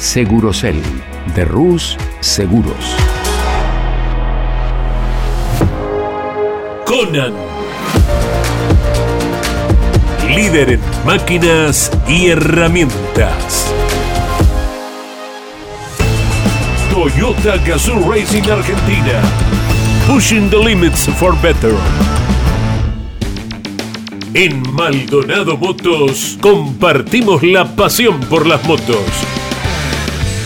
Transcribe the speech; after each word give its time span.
Segurocel 0.00 0.80
de 1.34 1.44
Rus 1.44 1.98
Seguros. 2.20 2.96
Conan. 6.86 7.34
Líder 10.34 10.70
en 10.70 10.80
máquinas 11.04 11.92
y 12.08 12.28
herramientas. 12.28 13.70
Toyota 16.90 17.58
Gazoo 17.58 18.10
Racing 18.10 18.50
Argentina. 18.50 19.20
Pushing 20.06 20.48
the 20.48 20.56
limits 20.56 21.06
for 21.18 21.38
better. 21.42 21.74
En 24.32 24.62
Maldonado 24.72 25.58
Motos 25.58 26.38
compartimos 26.40 27.42
la 27.42 27.66
pasión 27.76 28.18
por 28.20 28.46
las 28.46 28.64
motos. 28.64 29.04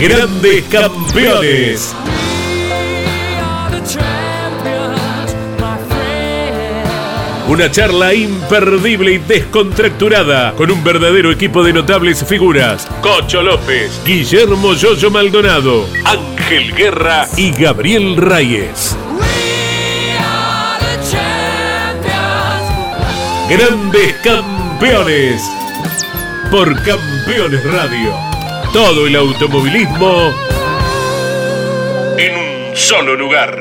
Grandes 0.00 0.64
Campeones. 0.64 1.94
Una 7.46 7.70
charla 7.70 8.12
imperdible 8.12 9.12
y 9.12 9.18
descontracturada 9.18 10.52
con 10.54 10.70
un 10.70 10.82
verdadero 10.82 11.30
equipo 11.30 11.62
de 11.62 11.72
notables 11.72 12.24
figuras. 12.24 12.88
Cocho 13.00 13.42
López, 13.42 14.00
Guillermo 14.04 14.74
Yoyo 14.74 15.10
Maldonado, 15.10 15.86
Ángel 16.04 16.74
Guerra 16.74 17.28
y 17.36 17.52
Gabriel 17.52 18.16
Reyes. 18.16 18.96
Grandes 23.48 24.14
Campeones. 24.24 25.42
Por 26.50 26.74
Campeones 26.82 27.62
Radio. 27.72 28.33
Todo 28.74 29.06
el 29.06 29.14
automovilismo 29.14 30.32
en 32.18 32.34
un 32.34 32.76
solo 32.76 33.14
lugar. 33.14 33.56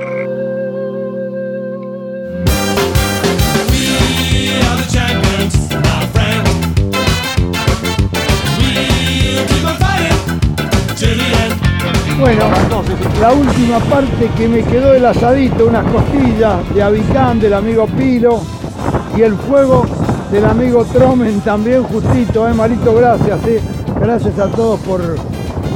Bueno, 12.19 12.43
la 13.21 13.31
última 13.33 13.77
parte 13.81 14.31
que 14.35 14.47
me 14.47 14.63
quedó 14.63 14.93
del 14.93 15.05
asadito, 15.05 15.67
unas 15.67 15.85
costillas 15.91 16.73
de 16.73 16.81
Avicán, 16.81 17.39
del 17.39 17.53
amigo 17.53 17.85
Pilo, 17.85 18.41
y 19.15 19.21
el 19.21 19.35
fuego 19.35 19.85
del 20.31 20.45
amigo 20.45 20.83
Tromen 20.85 21.39
también 21.41 21.83
justito, 21.83 22.49
¿eh? 22.49 22.53
Marito, 22.55 22.95
gracias, 22.95 23.45
¿eh? 23.45 23.61
Gracias 23.99 24.37
a 24.39 24.47
todos 24.47 24.79
por 24.81 25.01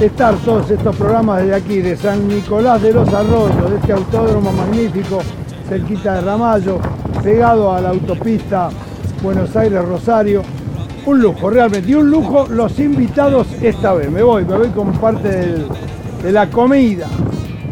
estar 0.02 0.36
todos 0.38 0.70
estos 0.70 0.96
programas 0.96 1.42
desde 1.42 1.56
aquí, 1.56 1.78
de 1.82 1.96
San 1.96 2.28
Nicolás 2.28 2.82
de 2.82 2.94
los 2.94 3.08
Arroyos, 3.14 3.70
de 3.70 3.78
este 3.78 3.94
autódromo 3.94 4.52
magnífico, 4.52 5.20
cerquita 5.70 6.16
de 6.16 6.22
Ramallo, 6.22 6.80
pegado 7.24 7.72
a 7.74 7.82
la 7.82 7.90
autopista 7.90 8.70
Buenos 9.22 9.56
Aires-Rosario. 9.56 10.42
Un 11.06 11.22
lujo, 11.22 11.50
realmente, 11.50 11.90
y 11.90 11.96
un 11.96 12.10
lujo 12.12 12.48
los 12.50 12.78
invitados 12.80 13.48
esta 13.62 13.94
vez. 13.94 14.12
Me 14.12 14.22
voy, 14.22 14.44
me 14.44 14.58
voy 14.58 14.70
con 14.70 14.92
parte 14.94 15.30
del- 15.30 15.68
de 16.22 16.32
la 16.34 16.48
comida 16.50 17.08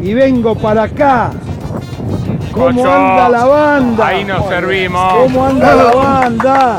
y 0.00 0.14
vengo 0.14 0.54
para 0.54 0.84
acá. 0.84 1.30
¿Cómo 2.52 2.86
anda 2.86 3.28
la 3.28 3.44
banda? 3.44 4.06
ahí 4.06 4.24
nos 4.24 4.46
servimos. 4.48 5.12
¿Cómo 5.14 5.44
anda 5.44 5.74
la 5.74 5.90
banda? 5.92 6.76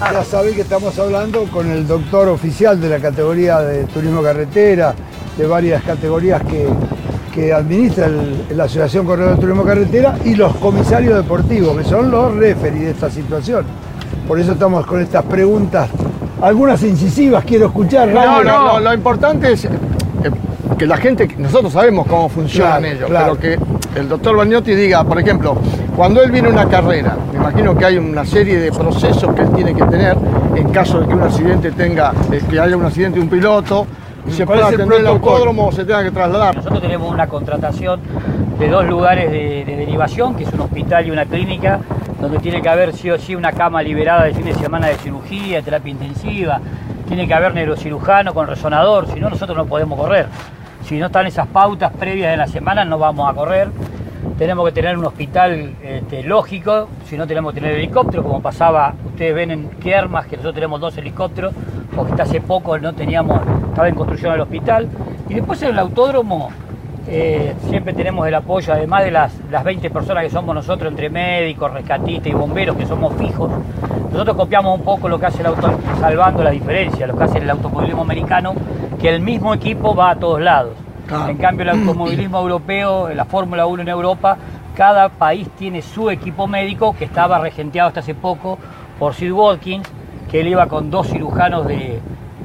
Ya 0.00 0.24
sabéis 0.24 0.56
que 0.56 0.62
estamos 0.62 0.98
hablando 0.98 1.44
con 1.44 1.70
el 1.70 1.86
doctor 1.86 2.28
oficial 2.28 2.80
de 2.80 2.88
la 2.88 2.98
categoría 2.98 3.60
de 3.60 3.84
turismo 3.84 4.22
carretera, 4.22 4.94
de 5.36 5.46
varias 5.46 5.82
categorías 5.82 6.42
que, 6.44 6.66
que 7.34 7.52
administra 7.52 8.06
el- 8.06 8.44
la 8.56 8.64
Asociación 8.64 9.06
Corredor 9.06 9.34
de 9.36 9.40
Turismo 9.40 9.62
Carretera 9.64 10.16
y 10.24 10.34
los 10.34 10.56
comisarios 10.56 11.16
deportivos, 11.16 11.76
que 11.76 11.84
son 11.84 12.10
los 12.10 12.34
referees 12.34 12.80
de 12.84 12.90
esta 12.90 13.10
situación. 13.10 13.64
Por 14.26 14.40
eso 14.40 14.52
estamos 14.52 14.84
con 14.86 15.00
estas 15.00 15.24
preguntas, 15.24 15.88
algunas 16.40 16.82
incisivas, 16.82 17.44
quiero 17.44 17.66
escuchar. 17.66 18.08
No, 18.08 18.20
Raúl. 18.24 18.46
no, 18.46 18.80
lo, 18.80 18.94
importante 18.94 19.52
es 19.52 19.64
eh, 19.66 19.70
que 20.78 20.86
la 20.86 20.96
gente, 20.96 21.28
nosotros 21.38 21.72
sabemos 21.72 22.06
cómo 22.06 22.28
funcionan 22.28 22.80
Claro, 22.82 22.96
ellos, 22.96 23.08
claro. 23.10 23.36
pero 23.38 23.58
que 23.94 24.00
el 24.00 24.08
doctor 24.08 24.36
Bagnotti 24.36 24.74
diga, 24.74 25.04
por 25.04 25.20
ejemplo, 25.20 25.56
cuando 26.00 26.22
él 26.22 26.30
viene 26.30 26.48
a 26.48 26.52
una 26.52 26.66
carrera, 26.66 27.14
me 27.30 27.36
imagino 27.36 27.76
que 27.76 27.84
hay 27.84 27.98
una 27.98 28.24
serie 28.24 28.58
de 28.58 28.72
procesos 28.72 29.34
que 29.34 29.42
él 29.42 29.50
tiene 29.50 29.74
que 29.74 29.82
tener 29.82 30.16
en 30.56 30.70
caso 30.70 30.98
de 30.98 31.06
que 31.06 31.12
un 31.12 31.22
accidente 31.22 31.72
tenga, 31.72 32.14
eh, 32.32 32.40
que 32.48 32.58
haya 32.58 32.74
un 32.74 32.86
accidente 32.86 33.18
de 33.18 33.24
un 33.24 33.28
piloto, 33.28 33.86
se 34.30 34.46
¿Cuál 34.46 34.60
pueda 34.60 34.68
atender 34.70 35.00
el 35.00 35.06
autódromo 35.06 35.66
o 35.66 35.72
se 35.72 35.84
tenga 35.84 36.02
que 36.02 36.10
trasladar. 36.10 36.56
Nosotros 36.56 36.80
tenemos 36.80 37.12
una 37.12 37.26
contratación 37.26 38.00
de 38.58 38.68
dos 38.70 38.86
lugares 38.86 39.30
de, 39.30 39.66
de 39.66 39.76
derivación, 39.76 40.36
que 40.36 40.44
es 40.44 40.52
un 40.54 40.60
hospital 40.60 41.06
y 41.06 41.10
una 41.10 41.26
clínica, 41.26 41.80
donde 42.18 42.38
tiene 42.38 42.62
que 42.62 42.70
haber 42.70 42.94
sí 42.94 43.10
o 43.10 43.18
sí 43.18 43.34
una 43.34 43.52
cama 43.52 43.82
liberada 43.82 44.24
de 44.24 44.32
fin 44.32 44.46
de 44.46 44.54
semana 44.54 44.86
de 44.86 44.94
cirugía, 44.94 45.60
terapia 45.60 45.90
intensiva, 45.90 46.62
tiene 47.08 47.28
que 47.28 47.34
haber 47.34 47.52
neurocirujano 47.52 48.32
con 48.32 48.46
resonador, 48.46 49.06
si 49.12 49.20
no 49.20 49.28
nosotros 49.28 49.54
no 49.54 49.66
podemos 49.66 49.98
correr. 49.98 50.28
Si 50.86 50.96
no 50.96 51.06
están 51.06 51.26
esas 51.26 51.46
pautas 51.48 51.92
previas 51.92 52.30
de 52.30 52.38
la 52.38 52.46
semana 52.46 52.86
no 52.86 52.98
vamos 52.98 53.30
a 53.30 53.34
correr. 53.34 53.68
Tenemos 54.38 54.64
que 54.66 54.72
tener 54.72 54.96
un 54.96 55.04
hospital 55.04 55.74
este, 55.82 56.22
lógico, 56.22 56.88
si 57.06 57.16
no 57.16 57.26
tenemos 57.26 57.52
que 57.52 57.60
tener 57.60 57.76
helicóptero, 57.76 58.22
como 58.22 58.40
pasaba, 58.40 58.94
ustedes 59.06 59.34
ven 59.34 59.50
en 59.50 59.68
Quiermas 59.68 60.26
que 60.26 60.36
nosotros 60.36 60.54
tenemos 60.54 60.80
dos 60.80 60.96
helicópteros, 60.96 61.52
porque 61.94 62.12
hasta 62.12 62.22
hace 62.24 62.40
poco 62.40 62.78
no 62.78 62.94
teníamos, 62.94 63.40
estaba 63.68 63.88
en 63.88 63.94
construcción 63.94 64.34
el 64.34 64.40
hospital. 64.40 64.88
Y 65.28 65.34
después 65.34 65.60
en 65.62 65.70
el 65.70 65.78
autódromo 65.78 66.50
eh, 67.08 67.54
siempre 67.68 67.92
tenemos 67.92 68.26
el 68.26 68.34
apoyo, 68.34 68.72
además 68.72 69.04
de 69.04 69.10
las, 69.10 69.32
las 69.50 69.64
20 69.64 69.90
personas 69.90 70.24
que 70.24 70.30
somos 70.30 70.54
nosotros, 70.54 70.90
entre 70.90 71.10
médicos, 71.10 71.72
rescatistas 71.72 72.26
y 72.28 72.32
bomberos, 72.32 72.76
que 72.76 72.86
somos 72.86 73.14
fijos, 73.14 73.50
nosotros 74.12 74.36
copiamos 74.36 74.78
un 74.78 74.84
poco 74.84 75.08
lo 75.08 75.18
que 75.18 75.26
hace 75.26 75.40
el 75.40 75.46
auto, 75.46 75.70
salvando 76.00 76.42
la 76.42 76.50
diferencia, 76.50 77.06
lo 77.06 77.16
que 77.16 77.24
hace 77.24 77.38
el 77.38 77.48
automovilismo 77.48 78.02
americano, 78.02 78.54
que 79.00 79.08
el 79.08 79.20
mismo 79.20 79.54
equipo 79.54 79.94
va 79.94 80.10
a 80.10 80.16
todos 80.16 80.40
lados. 80.40 80.72
En 81.28 81.36
cambio, 81.36 81.62
el 81.64 81.70
automovilismo 81.80 82.38
europeo, 82.40 83.08
la 83.10 83.24
Fórmula 83.24 83.66
1 83.66 83.82
en 83.82 83.88
Europa, 83.88 84.36
cada 84.76 85.08
país 85.08 85.48
tiene 85.58 85.82
su 85.82 86.10
equipo 86.10 86.46
médico 86.46 86.94
que 86.96 87.04
estaba 87.04 87.38
regenteado 87.38 87.88
hasta 87.88 88.00
hace 88.00 88.14
poco 88.14 88.58
por 88.98 89.14
Sid 89.14 89.32
Watkins, 89.32 89.88
que 90.30 90.40
él 90.40 90.48
iba 90.48 90.66
con 90.66 90.90
dos 90.90 91.08
cirujanos 91.08 91.66
de, 91.66 92.00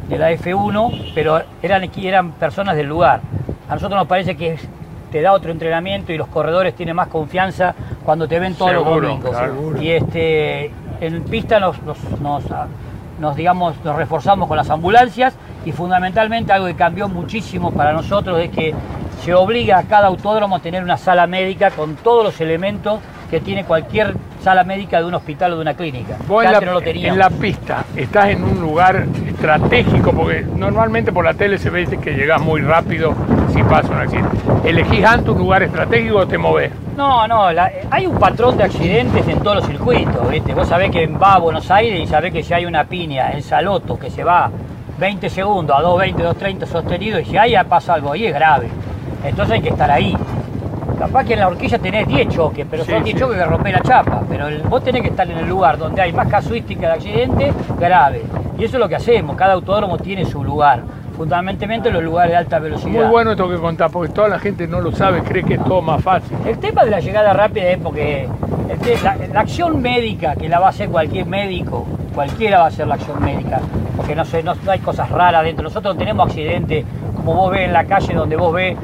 de 0.10 0.18
la 0.18 0.32
F1, 0.32 1.12
pero 1.14 1.42
eran, 1.62 1.90
eran 1.98 2.32
personas 2.32 2.76
del 2.76 2.88
lugar. 2.88 3.22
A 3.70 3.76
nosotros 3.76 3.98
nos 4.00 4.08
parece 4.08 4.36
que 4.36 4.54
es- 4.54 4.68
te 5.12 5.22
da 5.22 5.32
otro 5.32 5.52
entrenamiento 5.52 6.12
y 6.12 6.18
los 6.18 6.28
corredores 6.28 6.76
tienen 6.76 6.96
más 6.96 7.08
confianza 7.08 7.74
cuando 8.04 8.28
te 8.28 8.38
ven 8.40 8.56
todos 8.56 8.74
los 8.74 8.84
domingos. 9.02 9.30
claro. 9.30 9.82
Y 9.82 9.90
este, 9.92 10.72
en 11.00 11.24
pista 11.24 11.60
nos, 11.60 11.82
nos, 11.84 11.98
nos, 12.20 12.44
nos, 13.20 13.36
digamos, 13.36 13.76
nos 13.86 13.96
reforzamos 13.96 14.48
con 14.48 14.58
las 14.58 14.70
ambulancias 14.70 15.36
y 15.66 15.72
fundamentalmente 15.72 16.54
algo 16.54 16.68
que 16.68 16.76
cambió 16.76 17.08
muchísimo 17.10 17.72
para 17.72 17.92
nosotros 17.92 18.40
es 18.40 18.50
que 18.52 18.74
se 19.24 19.34
obliga 19.34 19.80
a 19.80 19.84
cada 19.84 20.08
autódromo 20.08 20.56
a 20.58 20.60
tener 20.60 20.84
una 20.84 20.98
sala 20.98 21.26
médica 21.28 21.72
con 21.72 21.96
todos 21.96 22.24
los 22.24 22.40
elementos 22.42 23.00
que 23.32 23.40
tiene 23.40 23.66
cualquier 23.66 24.14
sala 24.44 24.64
médica 24.64 25.00
de 25.00 25.06
un 25.06 25.16
hospital 25.16 25.54
o 25.54 25.56
de 25.56 25.62
una 25.64 25.74
clínica. 25.74 26.18
Vos 26.28 26.46
en 26.46 26.52
la, 26.52 26.58
antes 26.60 26.68
no 26.70 26.74
lo 26.76 26.82
teníamos. 26.82 27.14
en 27.14 27.20
la 27.20 27.30
pista 27.32 27.84
estás 27.96 28.28
en 28.30 28.44
un 28.44 28.62
lugar 28.62 29.06
estratégico? 29.28 30.12
Porque 30.12 30.46
normalmente 30.56 31.12
por 31.12 31.26
la 31.26 31.34
tele 31.34 31.58
se 31.58 31.72
ve 31.72 31.86
que 31.88 32.14
llegás 32.14 32.40
muy 32.42 32.62
rápido 32.62 33.16
si 33.52 33.64
pasa 33.64 33.90
un 33.92 34.00
accidente. 34.02 34.38
¿Elegís 34.64 35.04
antes 35.04 35.30
un 35.30 35.40
lugar 35.40 35.64
estratégico 35.64 36.18
o 36.20 36.28
te 36.28 36.38
movés? 36.38 36.72
No, 36.96 37.28
no, 37.28 37.52
la- 37.52 37.72
hay 37.90 38.06
un 38.06 38.18
patrón 38.20 38.56
de 38.58 38.64
accidentes 38.66 39.28
en 39.28 39.40
todos 39.40 39.58
los 39.58 39.66
circuitos, 39.68 40.30
¿viste? 40.30 40.54
Vos 40.54 40.68
sabés 40.68 40.92
que 40.92 41.08
va 41.08 41.34
a 41.34 41.40
Buenos 41.40 41.70
Aires 41.72 42.00
y 42.00 42.06
sabés 42.08 42.32
que 42.32 42.44
si 42.44 42.54
hay 42.54 42.66
una 42.68 42.84
piña 42.84 43.32
en 43.32 43.42
Saloto 43.42 43.98
que 43.98 44.12
se 44.12 44.24
va 44.24 44.52
20 45.00 45.30
segundos 45.30 45.76
a 45.78 45.82
2.20, 45.82 46.16
2.30 46.16 46.66
sostenido 46.66 47.20
y 47.20 47.26
si 47.26 47.38
ahí 47.38 47.54
pasa 47.68 47.94
algo 47.96 48.12
ahí 48.14 48.26
es 48.28 48.34
grave. 48.34 48.68
Entonces 49.24 49.56
hay 49.56 49.62
que 49.62 49.70
estar 49.70 49.90
ahí. 49.92 50.16
Capaz 51.00 51.26
que 51.26 51.34
en 51.34 51.40
la 51.40 51.48
horquilla 51.48 51.78
tenés 51.78 52.08
10 52.08 52.30
choques, 52.30 52.66
pero 52.70 52.86
Sí, 52.86 52.92
son 52.92 53.04
10 53.04 53.16
sí. 53.16 53.22
choques 53.22 53.38
que 53.38 53.46
rompen 53.46 53.74
la 53.74 53.82
chapa. 53.82 54.22
Pero 54.30 54.48
el- 54.48 54.62
vos 54.64 54.82
tenés 54.84 55.02
que 55.02 55.10
estar 55.10 55.30
en 55.30 55.38
el 55.38 55.48
lugar 55.50 55.78
donde 55.78 56.02
hay 56.02 56.14
más 56.14 56.28
casuística 56.28 56.88
de 56.88 56.94
accidente 56.94 57.54
grave. 57.78 58.24
Y 58.58 58.64
eso 58.64 58.78
es 58.78 58.80
lo 58.80 58.88
que 58.88 58.96
hacemos, 58.96 59.36
cada 59.36 59.54
autódromo 59.54 59.98
tiene 59.98 60.26
su 60.26 60.44
lugar. 60.44 60.82
Fundamentalmente 61.18 61.92
los 61.92 62.04
lugares 62.04 62.32
de 62.32 62.38
alta 62.38 62.60
velocidad. 62.60 62.92
Muy 62.92 63.06
bueno 63.10 63.32
esto 63.32 63.50
que 63.50 63.56
contás, 63.58 63.92
porque 63.92 64.14
toda 64.14 64.28
la 64.30 64.40
gente 64.40 64.68
no 64.68 64.80
lo 64.82 64.92
sabe, 64.94 65.22
cree 65.22 65.44
que 65.44 65.56
es 65.56 65.64
todo 65.64 65.82
más 65.82 66.02
fácil. 66.02 66.38
El 66.46 66.58
tema 66.60 66.84
de 66.86 66.92
la 66.92 67.00
llegada 67.00 67.34
rápida 67.34 67.70
es 67.72 67.78
porque 67.78 68.28
la, 69.04 69.16
la 69.34 69.40
acción 69.40 69.82
médica, 69.82 70.36
que 70.36 70.48
la 70.50 70.60
va 70.60 70.68
a 70.68 70.70
hacer 70.70 70.90
cualquier 70.90 71.26
médico, 71.26 71.86
cualquiera 72.16 72.60
va 72.60 72.66
a 72.66 72.68
hacer 72.70 72.88
la 72.88 72.96
acción 72.96 73.22
médica, 73.24 73.60
porque 73.98 74.16
no, 74.16 74.26
sé, 74.26 74.42
no, 74.42 74.56
no 74.56 74.72
hay 74.72 74.80
cosas 74.80 75.10
raras 75.10 75.44
dentro. 75.44 75.64
Nosotros 75.64 75.94
no 75.96 76.00
tenemos 76.00 76.28
accidentes, 76.28 76.86
como 77.16 77.34
vos 77.36 77.52
ves 77.52 77.62
en 77.66 77.74
la 77.74 77.84
calle 77.84 78.14
donde 78.14 78.36
vos 78.36 78.54
ves 78.54 78.78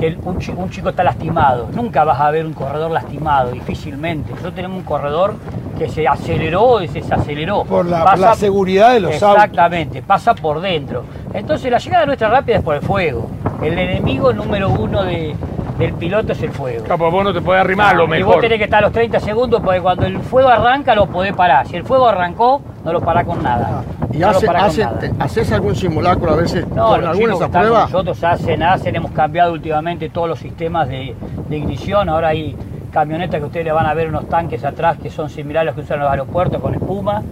que 0.00 0.06
el- 0.08 0.18
un, 0.24 0.38
chi- 0.38 0.52
un 0.56 0.70
chico 0.70 0.88
está 0.88 1.04
lastimado. 1.04 1.68
Nunca 1.72 2.02
vas 2.04 2.20
a 2.20 2.30
ver 2.30 2.46
un 2.46 2.54
corredor 2.54 2.90
lastimado, 2.90 3.50
difícilmente. 3.50 4.30
Nosotros 4.30 4.54
tenemos 4.54 4.78
un 4.78 4.84
corredor 4.84 5.34
que 5.78 5.88
se 5.88 6.08
aceleró 6.08 6.82
y 6.82 6.88
se 6.88 7.00
desaceleró. 7.00 7.64
Por 7.64 7.86
la- 7.86 8.34
seguridad 8.34 8.92
de 8.94 9.00
los 9.00 9.12
autos. 9.22 9.44
Exactamente, 9.44 10.02
pasa 10.02 10.34
por 10.34 10.60
dentro. 10.60 11.04
Entonces 11.34 11.70
la 11.70 11.78
llegada 11.78 12.06
nuestra 12.06 12.28
rápida 12.28 12.56
es 12.56 12.62
por 12.62 12.74
el 12.74 12.82
fuego. 12.82 13.28
El 13.62 13.78
enemigo 13.78 14.32
número 14.32 14.70
uno 14.70 15.02
de- 15.04 15.34
del 15.78 15.92
piloto 15.94 16.32
es 16.32 16.42
el 16.42 16.50
fuego. 16.50 16.84
Capaz 16.84 17.08
vos 17.10 17.22
no 17.22 17.32
te 17.32 17.40
podés 17.40 17.60
arrimar, 17.60 17.94
lo 17.94 18.02
Y 18.04 18.06
vos 18.06 18.10
mejor. 18.18 18.40
tenés 18.40 18.58
que 18.58 18.64
estar 18.64 18.78
a 18.78 18.82
los 18.82 18.92
30 18.92 19.20
segundos 19.20 19.60
porque 19.64 19.80
cuando 19.80 20.06
el 20.06 20.18
fuego 20.20 20.48
arranca 20.48 20.94
lo 20.96 21.06
podés 21.06 21.32
parar. 21.34 21.66
Si 21.68 21.76
el 21.76 21.84
fuego 21.84 22.08
arrancó, 22.08 22.60
no 22.88 22.92
lo 22.94 23.00
parás 23.04 23.24
con 23.26 23.42
nada. 23.42 23.82
¿Y 24.12 24.16
no 24.18 24.28
hace- 24.30 24.48
hace- 24.48 24.84
nada. 24.84 24.98
te- 24.98 25.12
haces 25.18 25.52
algún 25.52 25.76
simulacro 25.76 26.30
a 26.32 26.36
veces 26.36 26.66
No, 26.68 26.88
con 26.88 27.06
alguna 27.06 27.36
pruebas? 27.48 27.90
nosotros 27.90 28.24
hacen, 28.24 28.62
hacen, 28.62 28.96
hemos 28.96 29.10
cambiado 29.12 29.52
últimamente 29.52 30.08
todos 30.08 30.28
los 30.28 30.38
sistemas 30.38 30.88
de, 30.88 31.14
de 31.48 31.56
ignición. 31.56 32.08
Ahora 32.08 32.28
hay 32.28 32.56
camionetas 32.90 33.40
que 33.40 33.46
ustedes 33.46 33.66
le 33.66 33.72
van 33.72 33.84
a 33.86 33.92
ver 33.92 34.08
unos 34.08 34.26
tanques 34.28 34.64
atrás 34.64 34.96
que 35.02 35.10
son 35.10 35.28
similares 35.28 35.64
a 35.64 35.64
los 35.66 35.74
que 35.74 35.80
usan 35.82 36.00
los 36.00 36.10
aeropuertos 36.10 36.60
con 36.62 36.74
espuma. 36.74 37.22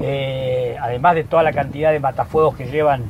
Eh, 0.00 0.76
además 0.80 1.14
de 1.16 1.24
toda 1.24 1.42
la 1.42 1.52
cantidad 1.52 1.90
de 1.92 2.00
matafuegos 2.00 2.54
que 2.56 2.66
llevan 2.66 3.02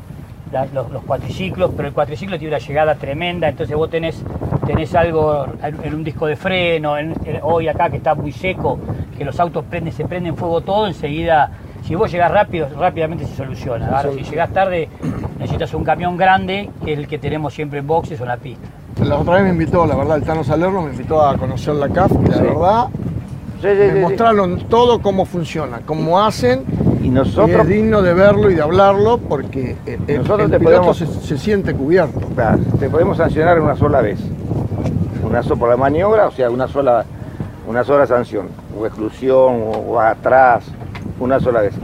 la- 0.50 0.66
los, 0.66 0.90
los 0.90 1.02
cuatriciclos, 1.04 1.70
pero 1.76 1.88
el 1.88 1.94
cuatriciclo 1.94 2.38
tiene 2.38 2.54
una 2.56 2.64
llegada 2.66 2.94
tremenda, 2.96 3.48
entonces 3.48 3.74
vos 3.76 3.88
tenés, 3.88 4.22
tenés 4.66 4.94
algo 4.94 5.46
en, 5.62 5.78
en 5.84 5.94
un 5.94 6.04
disco 6.04 6.26
de 6.26 6.36
freno, 6.36 6.98
en- 6.98 7.14
en- 7.24 7.40
hoy 7.42 7.68
acá 7.68 7.88
que 7.88 7.96
está 7.98 8.14
muy 8.14 8.32
seco, 8.32 8.78
que 9.16 9.24
los 9.24 9.38
autos 9.40 9.64
prenden, 9.70 9.92
se 9.92 10.04
prenden 10.04 10.36
fuego 10.36 10.60
todo, 10.60 10.86
enseguida, 10.86 11.50
si 11.84 11.94
vos 11.94 12.10
llegás 12.10 12.30
rápido, 12.30 12.68
rápidamente 12.78 13.26
se 13.26 13.34
soluciona. 13.36 13.86
Ahora, 13.88 14.10
si 14.12 14.22
llegás 14.22 14.52
tarde, 14.52 14.88
necesitas 15.38 15.72
un 15.74 15.84
camión 15.84 16.16
grande, 16.16 16.70
que 16.84 16.92
es 16.92 16.98
el 16.98 17.08
que 17.08 17.18
tenemos 17.18 17.52
siempre 17.54 17.78
en 17.80 17.86
boxes 17.86 18.20
o 18.20 18.24
en 18.24 18.28
la 18.28 18.36
pista. 18.36 18.66
La 19.02 19.16
otra 19.18 19.34
vez 19.34 19.44
me 19.44 19.50
invitó, 19.50 19.86
la 19.86 19.96
verdad, 19.96 20.16
el 20.18 20.22
Tano 20.22 20.44
Salerno 20.44 20.82
me 20.82 20.90
invitó 20.90 21.22
a 21.22 21.36
conocer 21.36 21.74
la 21.74 21.88
CAF 21.88 22.12
y 22.12 22.28
la 22.28 22.42
verdad 22.42 22.86
me 23.62 24.00
mostraron 24.00 24.58
todo 24.68 25.00
cómo 25.00 25.24
funciona, 25.24 25.80
cómo 25.86 26.20
hacen 26.20 26.64
Y 27.00 27.06
y 27.06 27.08
nosotros, 27.08 27.62
es 27.62 27.68
digno 27.68 28.02
de 28.02 28.12
verlo 28.14 28.50
y 28.50 28.54
de 28.54 28.62
hablarlo 28.62 29.18
porque 29.18 29.76
el, 29.86 29.98
el- 30.08 30.16
Nosotros 30.18 30.46
el 30.46 30.50
te 30.52 30.58
piloto 30.58 30.76
podemos- 30.92 30.96
se, 30.98 31.06
se 31.06 31.38
siente 31.38 31.74
cubierto. 31.74 32.20
Claro, 32.34 32.58
te 32.78 32.88
podemos 32.90 33.16
sancionar 33.16 33.60
una 33.60 33.74
sola 33.76 34.00
vez. 34.02 34.18
Una 35.24 35.42
sola 35.42 35.58
por 35.60 35.68
la 35.70 35.76
maniobra, 35.76 36.26
o 36.28 36.32
sea, 36.32 36.50
una 36.50 36.68
sola, 36.68 37.04
una 37.66 37.82
sola 37.84 38.06
sanción. 38.06 38.48
O 38.78 38.84
exclusión, 38.86 39.62
o, 39.62 39.70
o 39.92 40.00
atrás, 40.00 40.64
una 41.22 41.40
sola 41.40 41.60
vez. 41.62 41.74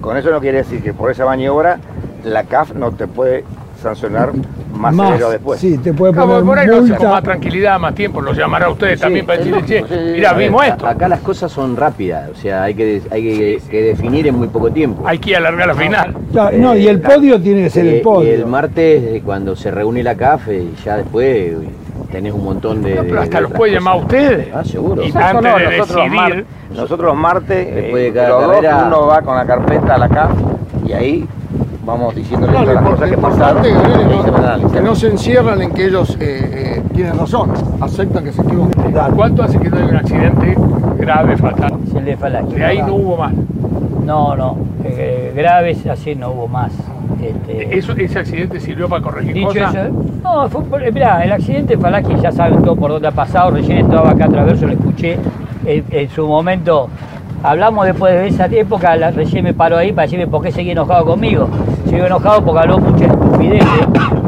Con 0.00 0.16
eso 0.16 0.30
no 0.30 0.40
quiere 0.40 0.58
decir 0.58 0.82
que 0.82 0.92
por 0.92 1.10
esa 1.10 1.24
maniobra 1.24 1.78
la 2.24 2.44
CAF 2.44 2.74
no 2.74 2.92
te 2.92 3.06
puede 3.06 3.44
sancionar 3.82 4.30
más, 4.74 4.94
severo 4.96 5.30
después. 5.30 5.60
Sí, 5.60 5.78
te 5.78 5.92
puede 5.92 6.12
poner 6.12 6.42
por 6.42 6.58
ahí 6.58 6.68
con 6.68 6.88
más 7.10 7.22
tranquilidad, 7.22 7.78
más 7.78 7.94
tiempo, 7.94 8.20
lo 8.20 8.32
llamará 8.32 8.66
a 8.66 8.70
ustedes 8.70 9.00
también 9.00 9.24
para 9.26 9.38
decirle, 9.38 9.62
che, 9.64 9.84
sí. 9.86 10.22
vimos 10.38 10.64
esto. 10.66 10.86
Acá 10.86 11.06
las 11.08 11.20
cosas 11.20 11.52
son 11.52 11.76
rápidas, 11.76 12.30
o 12.30 12.34
sea, 12.34 12.64
hay 12.64 12.74
que, 12.74 13.02
hay 13.10 13.22
que, 13.22 13.62
que 13.70 13.82
definir 13.82 14.26
en 14.26 14.36
muy 14.36 14.48
poco 14.48 14.70
tiempo. 14.70 15.02
Hay 15.06 15.18
que 15.18 15.36
alargar 15.36 15.68
la 15.68 15.74
final. 15.74 16.14
No, 16.32 16.74
y 16.76 16.88
el 16.88 16.96
Eh, 16.96 17.00
podio 17.00 17.40
tiene 17.40 17.64
que 17.64 17.70
ser 17.70 17.86
Eh, 17.86 17.96
el 17.96 18.02
podio. 18.02 18.30
Y 18.30 18.34
el 18.34 18.46
martes, 18.46 19.02
eh, 19.04 19.22
cuando 19.24 19.54
se 19.54 19.70
reúne 19.70 20.02
la 20.02 20.14
CAF, 20.16 20.48
eh, 20.48 20.66
ya 20.84 20.96
después 20.96 21.26
eh, 21.26 21.56
tenés 22.14 22.32
un 22.32 22.44
montón 22.44 22.82
de. 22.82 22.94
No, 22.94 23.02
de- 23.02 23.08
pero 23.08 23.20
hasta 23.22 23.36
de 23.38 23.42
los 23.42 23.52
puede 23.52 23.72
llamar 23.72 23.94
a 23.94 23.96
ustedes. 23.96 24.48
Ah, 24.54 24.64
seguro. 24.64 25.02
Y 25.02 25.06
antes 25.14 25.42
no, 25.42 25.58
de 25.58 25.64
nosotros, 25.78 25.96
los 25.96 26.14
mar- 26.14 26.28
decidir, 26.30 26.46
nosotros 26.70 27.06
los 27.08 27.16
martes, 27.16 27.74
Después 27.74 28.02
de 28.02 28.08
eh, 28.08 28.12
cada 28.12 28.28
los 28.28 28.42
dos, 28.42 28.50
carrera- 28.54 28.84
uno 28.86 29.06
va 29.06 29.22
con 29.22 29.36
la 29.36 29.44
carpeta 29.44 29.94
a 29.94 29.98
la 29.98 30.08
CAF 30.08 30.30
y 30.86 30.92
ahí 30.92 31.28
vamos 31.84 32.14
diciéndole 32.14 32.52
Claro, 32.52 32.64
todas 32.66 32.74
las 32.76 32.84
lo 32.84 32.90
cosas 32.96 33.10
que 33.10 33.18
pasaron. 33.18 33.64
Se 33.64 33.70
a 33.70 34.72
que 34.72 34.80
no 34.80 34.94
se 34.94 35.06
encierran 35.08 35.60
en 35.60 35.70
que 35.72 35.86
ellos 35.86 36.16
eh, 36.20 36.78
eh, 36.78 36.82
tienen 36.94 37.18
razón, 37.18 37.50
aceptan 37.80 38.24
que 38.24 38.32
se 38.32 38.42
equivocan. 38.42 38.92
¿cuánto 39.16 39.42
hace 39.42 39.58
que 39.58 39.68
no 39.68 39.76
hay 39.78 39.84
un 39.84 39.96
accidente 39.96 40.56
grave, 40.98 41.36
fatal? 41.36 41.72
De 42.04 42.16
Falaki. 42.16 42.54
De 42.54 42.64
ahí 42.64 42.78
no 42.82 42.94
hubo 42.94 43.16
más. 43.16 43.32
No, 44.04 44.36
no, 44.36 44.56
eh, 44.84 45.32
graves 45.34 45.86
así 45.86 46.14
no 46.14 46.30
hubo 46.30 46.48
más. 46.48 46.72
Este, 47.22 47.78
Eso, 47.78 47.92
ese 47.92 48.18
accidente 48.18 48.60
sirvió 48.60 48.88
para 48.88 49.02
corregir 49.02 49.32
Dicho 49.34 49.48
cosas. 49.48 49.74
eso, 49.74 49.90
no, 50.22 50.48
fue 50.50 50.62
por- 50.64 50.92
mirá, 50.92 51.24
el 51.24 51.32
accidente 51.32 51.76
de 51.76 51.80
Falaki 51.82 52.14
ya 52.20 52.30
saben 52.30 52.62
todo 52.62 52.76
por 52.76 52.90
dónde 52.90 53.08
ha 53.08 53.12
pasado, 53.12 53.50
recién 53.52 53.78
estaba 53.78 54.10
acá 54.10 54.26
a 54.26 54.28
Traverso, 54.28 54.66
lo 54.66 54.72
escuché, 54.74 55.16
en, 55.64 55.84
en 55.90 56.10
su 56.10 56.26
momento, 56.26 56.88
hablamos 57.42 57.86
después 57.86 58.12
de 58.12 58.26
esa 58.28 58.46
época, 58.46 58.94
la- 58.96 59.10
recién 59.10 59.44
me 59.44 59.54
paró 59.54 59.78
ahí 59.78 59.92
para 59.92 60.02
decirme 60.02 60.26
por 60.26 60.42
qué 60.42 60.52
seguía 60.52 60.72
enojado 60.72 61.06
conmigo. 61.06 61.48
Sigo 61.88 62.04
enojado 62.06 62.44
porque 62.44 62.60
habló 62.60 62.78
mucha 62.78 63.06
estupidez 63.06 63.64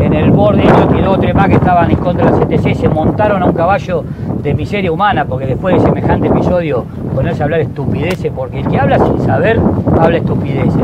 en 0.00 0.12
el 0.14 0.30
borde, 0.30 0.62
y 0.64 0.95
o 1.12 1.18
tres 1.18 1.34
más 1.34 1.48
que 1.48 1.54
estaban 1.54 1.90
en 1.90 1.96
contra 1.96 2.30
de 2.30 2.38
la 2.38 2.46
CTC, 2.46 2.74
se 2.74 2.88
montaron 2.88 3.42
a 3.42 3.46
un 3.46 3.52
caballo 3.52 4.04
de 4.42 4.54
miseria 4.54 4.92
humana, 4.92 5.24
porque 5.24 5.46
después 5.46 5.74
de 5.74 5.80
semejante 5.80 6.28
episodio 6.28 6.84
ponerse 7.14 7.42
a 7.42 7.44
hablar 7.44 7.60
estupideces, 7.60 8.32
porque 8.34 8.60
el 8.60 8.68
que 8.68 8.78
habla 8.78 8.98
sin 8.98 9.20
saber, 9.22 9.58
habla 9.98 10.18
estupideces. 10.18 10.82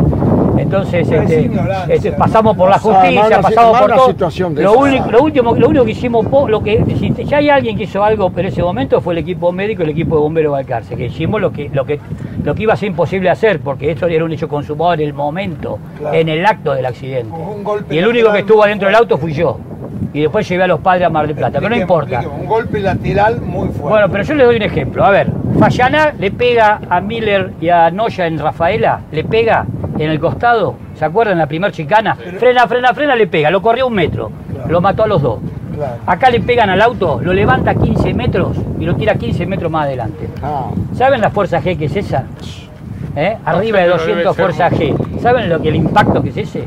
Entonces, 0.58 1.06
Pero 1.08 1.22
este, 1.22 1.50
este, 1.88 2.12
pasamos 2.12 2.56
por 2.56 2.68
la 2.68 2.78
justicia, 2.78 3.40
pasamos 3.40 3.78
por 3.78 3.86
una 3.88 3.96
todo. 3.96 4.06
situación 4.08 4.54
de 4.54 4.62
Lo 4.62 4.74
único, 4.74 5.10
lo 5.10 5.22
último, 5.22 5.54
lo 5.54 5.68
único 5.68 5.84
que 5.84 5.90
hicimos, 5.92 6.24
lo 6.48 6.62
que, 6.62 6.84
si 6.98 7.12
ya 7.24 7.38
hay 7.38 7.48
alguien 7.50 7.76
que 7.76 7.84
hizo 7.84 8.02
algo 8.02 8.30
en 8.36 8.46
ese 8.46 8.62
momento 8.62 9.00
fue 9.00 9.14
el 9.14 9.18
equipo 9.18 9.50
médico 9.52 9.82
y 9.82 9.84
el 9.86 9.90
equipo 9.90 10.16
de 10.16 10.22
bomberos 10.22 10.52
de 10.52 10.58
Balcarce, 10.62 10.96
que 10.96 11.06
hicimos 11.06 11.40
lo 11.40 11.52
que, 11.52 11.68
lo 11.72 11.84
que, 11.84 11.98
lo 12.44 12.54
que 12.54 12.62
iba 12.62 12.74
a 12.74 12.76
ser 12.76 12.88
imposible 12.90 13.28
hacer, 13.30 13.60
porque 13.60 13.90
esto 13.90 14.06
era 14.06 14.24
un 14.24 14.32
hecho 14.32 14.48
consumado 14.48 14.94
en 14.94 15.00
el 15.00 15.14
momento, 15.14 15.78
Claro. 15.98 16.16
en 16.16 16.28
el 16.28 16.44
acto 16.46 16.74
del 16.74 16.86
accidente. 16.86 17.34
Y 17.90 17.98
el 17.98 18.06
único 18.06 18.32
que 18.32 18.40
estuvo 18.40 18.62
adentro 18.62 18.88
del 18.88 18.96
auto 18.96 19.18
fui 19.18 19.32
yo. 19.32 19.58
Y 20.12 20.20
después 20.20 20.48
llevé 20.48 20.64
a 20.64 20.66
los 20.66 20.80
padres 20.80 21.06
a 21.06 21.10
Mar 21.10 21.26
del 21.26 21.36
Plata, 21.36 21.58
pero 21.58 21.70
no 21.70 21.76
importa. 21.76 22.20
Un 22.20 22.46
golpe 22.46 22.80
lateral 22.80 23.40
muy 23.40 23.68
fuerte. 23.68 23.88
Bueno, 23.88 24.08
pero 24.10 24.24
yo 24.24 24.34
le 24.34 24.44
doy 24.44 24.56
un 24.56 24.62
ejemplo. 24.62 25.04
A 25.04 25.10
ver, 25.10 25.28
Fallana 25.58 26.12
le 26.18 26.30
pega 26.30 26.80
a 26.88 27.00
Miller 27.00 27.52
y 27.60 27.68
a 27.68 27.90
Noya 27.90 28.26
en 28.26 28.38
Rafaela, 28.38 29.00
le 29.10 29.24
pega 29.24 29.66
en 29.98 30.10
el 30.10 30.18
costado, 30.20 30.74
¿se 30.94 31.04
acuerdan? 31.04 31.38
La 31.38 31.46
primer 31.46 31.72
chicana, 31.72 32.14
frena, 32.14 32.66
frena, 32.66 32.92
frena, 32.94 33.14
le 33.16 33.26
pega, 33.26 33.50
lo 33.50 33.62
corrió 33.62 33.86
un 33.86 33.94
metro, 33.94 34.30
lo 34.68 34.80
mató 34.80 35.04
a 35.04 35.06
los 35.06 35.22
dos. 35.22 35.38
Claro. 35.74 35.94
Acá 36.06 36.28
le 36.28 36.40
pegan 36.40 36.68
al 36.68 36.82
auto, 36.82 37.20
lo 37.22 37.32
levanta 37.32 37.74
15 37.74 38.12
metros 38.12 38.56
y 38.78 38.84
lo 38.84 38.94
tira 38.94 39.14
15 39.14 39.46
metros 39.46 39.70
más 39.70 39.86
adelante. 39.86 40.28
Ah, 40.42 40.66
¿Saben 40.94 41.20
la 41.20 41.30
fuerza 41.30 41.62
G 41.62 41.78
que 41.78 41.86
es 41.86 41.96
esa? 41.96 42.24
¿Eh? 43.16 43.36
Arriba 43.44 43.78
de 43.78 43.84
pero 43.84 43.98
debe 43.98 44.22
200 44.24 44.36
ser 44.36 44.44
fuerza 44.44 44.70
G. 44.70 45.20
¿Saben 45.20 45.48
lo 45.48 45.60
que 45.60 45.68
el 45.68 45.76
impacto 45.76 46.22
que 46.22 46.30
es 46.30 46.36
ese? 46.36 46.64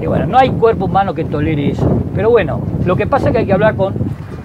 Y 0.00 0.06
bueno, 0.06 0.26
no 0.26 0.38
hay 0.38 0.50
cuerpo 0.50 0.84
humano 0.86 1.14
que 1.14 1.24
tolere 1.24 1.70
eso. 1.70 1.88
Pero 2.14 2.30
bueno, 2.30 2.60
lo 2.84 2.96
que 2.96 3.06
pasa 3.06 3.26
es 3.28 3.32
que 3.32 3.38
hay 3.38 3.46
que 3.46 3.52
hablar 3.52 3.74
con 3.76 3.94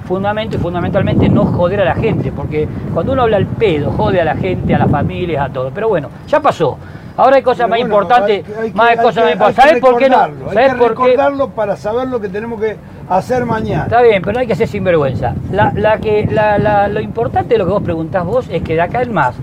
fundamentalmente, 0.06 0.58
fundamentalmente 0.58 1.30
no 1.30 1.46
joder 1.46 1.82
a 1.82 1.86
la 1.86 1.96
gente, 1.96 2.32
porque 2.32 2.68
cuando 2.94 3.14
uno 3.14 3.22
habla 3.24 3.38
al 3.38 3.46
pedo, 3.46 3.92
jode 3.92 4.20
a 4.20 4.26
la 4.26 4.36
gente, 4.36 4.76
a 4.76 4.80
las 4.80 4.92
familias, 4.92 5.50
a 5.50 5.54
todo. 5.54 5.72
Pero 5.74 5.88
bueno, 5.90 6.10
ya 6.28 6.40
pasó. 6.42 6.78
Ahora 7.16 7.36
hay 7.38 7.44
cosas 7.44 7.68
Pero 7.68 7.70
más 7.70 7.80
bueno, 7.80 7.86
importantes, 7.96 8.38
hay 8.38 8.44
que- 8.54 8.60
hay 8.60 8.72
que- 8.72 8.78
más 8.78 8.96
cosas 8.98 9.14
que- 9.14 9.22
más 9.22 9.32
importantes. 9.34 9.64
¿Sabes 9.66 9.82
por 9.82 9.98
qué 9.98 10.10
no? 10.10 10.16
recordarlo, 10.18 10.50
Hay 10.50 10.54
¿Sabes 10.56 10.74
que 10.74 10.80
por 10.80 10.88
qué? 10.98 11.04
recordarlo 11.12 11.50
para 11.52 11.76
saber 11.78 12.08
lo 12.08 12.20
que 12.20 12.28
tenemos 12.30 12.60
que 12.60 12.76
hacer 13.08 13.46
mañana. 13.46 13.84
Está 13.84 14.02
bien, 14.02 14.22
pero 14.24 14.34
no 14.34 14.40
hay 14.40 14.48
que 14.48 14.56
ser 14.56 14.68
sinvergüenza. 14.68 15.36
La, 15.52 15.72
la 15.76 15.98
que, 16.00 16.28
la, 16.30 16.58
la- 16.58 16.88
lo 16.88 17.00
importante 17.02 17.54
de 17.54 17.60
lo 17.60 17.66
que 17.66 17.72
vos 17.72 17.84
preguntás 17.84 18.26
vos 18.26 18.50
es 18.52 18.64
que 18.64 18.74
de 18.74 18.82
acá 18.82 19.04
en 19.04 19.14
más, 19.14 19.36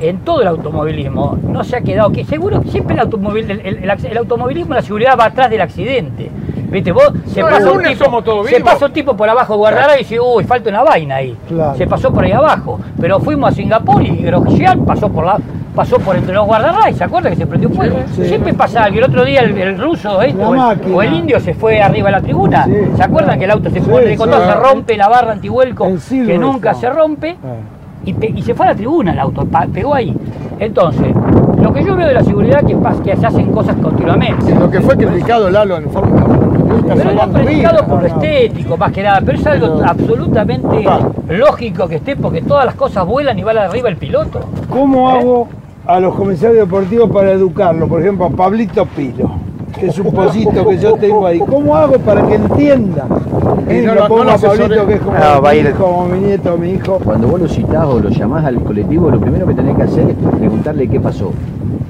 en 0.00 0.18
todo 0.18 0.42
el 0.42 0.48
automovilismo, 0.48 1.38
no 1.42 1.64
se 1.64 1.76
ha 1.76 1.80
quedado, 1.80 2.10
que 2.10 2.24
seguro 2.24 2.62
siempre 2.64 2.94
el, 2.94 3.00
automóvil, 3.00 3.50
el, 3.50 4.18
automovilismo, 4.18 4.74
la 4.74 4.82
seguridad 4.82 5.18
va 5.18 5.26
atrás 5.26 5.50
del 5.50 5.60
accidente. 5.60 6.30
¿Viste? 6.70 6.92
Vos 6.92 7.12
se 7.26 7.40
No, 7.40 7.48
pasa, 7.48 7.68
el 7.68 7.76
un 7.76 7.82
tipo, 7.82 8.44
se 8.46 8.60
pasa 8.60 8.86
un 8.86 8.92
tipo 8.92 9.16
por 9.16 9.28
abajo 9.28 9.56
de 9.66 9.94
y 9.96 9.98
dice, 9.98 10.20
uy, 10.20 10.44
falta 10.44 10.70
una 10.70 10.84
vaina 10.84 11.16
ahí. 11.16 11.36
Claro. 11.48 11.76
Se 11.76 11.86
pasó 11.86 12.12
por 12.12 12.24
ahí 12.24 12.30
abajo. 12.30 12.78
Pero 13.00 13.18
fuimos 13.18 13.50
a 13.50 13.54
Singapur 13.56 14.00
y 14.00 14.18
Grosjean 14.18 14.84
pasó 14.84 15.08
por 15.10 15.26
la 15.26 15.40
pasó 15.74 15.98
por 15.98 16.16
entre 16.16 16.34
los 16.34 16.46
guardarrayos, 16.46 16.98
¿se 16.98 17.04
acuerda 17.04 17.30
que 17.30 17.36
se 17.36 17.46
prendió 17.46 17.70
fuego? 17.70 17.98
Siempre 18.12 18.52
pasa 18.54 18.84
algo. 18.84 18.98
El 18.98 19.04
otro 19.04 19.24
día 19.24 19.40
el, 19.40 19.78
ruso 19.78 20.20
este, 20.22 20.42
o, 20.42 20.54
el, 20.54 20.92
o, 20.92 21.02
el, 21.02 21.14
indio 21.14 21.40
se 21.40 21.54
fue 21.54 21.80
arriba 21.80 22.08
a 22.08 22.12
la 22.12 22.20
tribuna. 22.20 22.66
¿Se 22.96 23.02
acuerdan 23.02 23.38
que 23.38 23.44
el 23.44 23.50
auto 23.50 23.70
se 23.70 23.80
fue? 23.80 24.16
se 24.16 24.54
rompe 24.54 24.96
la 24.96 25.08
barra 25.08 25.32
antihuelco 25.32 25.88
que 26.08 26.38
nunca 26.38 26.74
se 26.74 26.90
rompe. 26.90 27.36
Y, 28.04 28.14
y, 28.38 28.42
se 28.42 28.54
fue 28.54 28.66
a 28.66 28.70
la 28.70 28.74
tribuna 28.74 29.12
el 29.12 29.18
auto, 29.18 29.46
pegó 29.72 29.94
ahí. 29.94 30.16
Entonces, 30.58 31.14
lo 31.60 31.72
que 31.72 31.84
yo 31.84 31.96
veo 31.96 32.08
de 32.08 32.14
la 32.14 32.24
seguridad 32.24 32.64
que, 32.64 32.76
que 33.04 33.16
se 33.16 33.26
hacen 33.26 33.50
cosas 33.52 33.76
continuamente. 33.76 34.54
Lo 34.54 34.70
que 34.70 34.80
fue 34.80 34.96
criticado 34.96 35.50
Lalo 35.50 35.76
en 35.76 35.90
Fórmula 35.90 36.24
1. 36.24 36.50
Pero 36.94 37.10
era 37.10 37.26
criticado 37.26 37.86
por 37.86 38.00
lo 38.02 38.06
estético, 38.06 38.76
más 38.76 38.92
que 38.92 39.02
nada. 39.02 39.20
Pero 39.24 39.38
es 39.38 39.46
algo 39.46 39.82
absolutamente 39.84 40.84
lógico 41.28 41.88
que 41.88 41.96
esté, 41.96 42.16
porque 42.16 42.42
todas 42.42 42.66
las 42.66 42.74
cosas 42.74 43.06
vuelan 43.06 43.38
y 43.38 43.42
va 43.42 43.52
arriba 43.52 43.88
el 43.88 43.96
piloto. 43.96 44.40
¿Cómo 44.68 45.10
¿Eh? 45.10 45.18
hago 45.18 45.48
a 45.86 46.00
los 46.00 46.14
comisarios 46.14 46.58
deportivos 46.58 47.10
para 47.10 47.32
educarlo? 47.32 47.86
Por 47.86 48.00
ejemplo, 48.00 48.26
a 48.26 48.30
Pablito 48.30 48.86
Pilo 48.86 49.30
que 49.78 49.86
es 49.86 49.98
un 49.98 50.12
pocito 50.12 50.66
que 50.66 50.78
yo 50.78 50.94
tengo 50.94 51.26
ahí. 51.26 51.38
¿Cómo 51.38 51.76
hago 51.76 51.98
para 51.98 52.26
que 52.26 52.34
entienda? 52.34 53.06
Y 53.68 53.86
no, 53.86 53.94
lo 53.94 54.08
pongo 54.08 54.30
a 54.30 54.38
Pablito, 54.38 54.86
que 54.86 54.94
es 54.94 55.00
como, 55.00 55.16
mi 55.42 55.58
hijo, 55.58 55.78
como 55.78 56.08
mi 56.08 56.18
nieto, 56.18 56.58
mi 56.58 56.70
hijo. 56.70 56.98
Cuando 57.04 57.28
vos 57.28 57.40
lo 57.40 57.48
citás 57.48 57.84
o 57.84 58.00
lo 58.00 58.08
llamás 58.08 58.44
al 58.44 58.60
colectivo, 58.62 59.10
lo 59.10 59.20
primero 59.20 59.46
que 59.46 59.54
tenés 59.54 59.76
que 59.76 59.82
hacer 59.82 60.10
es 60.10 60.16
preguntarle 60.38 60.88
qué 60.88 61.00
pasó. 61.00 61.32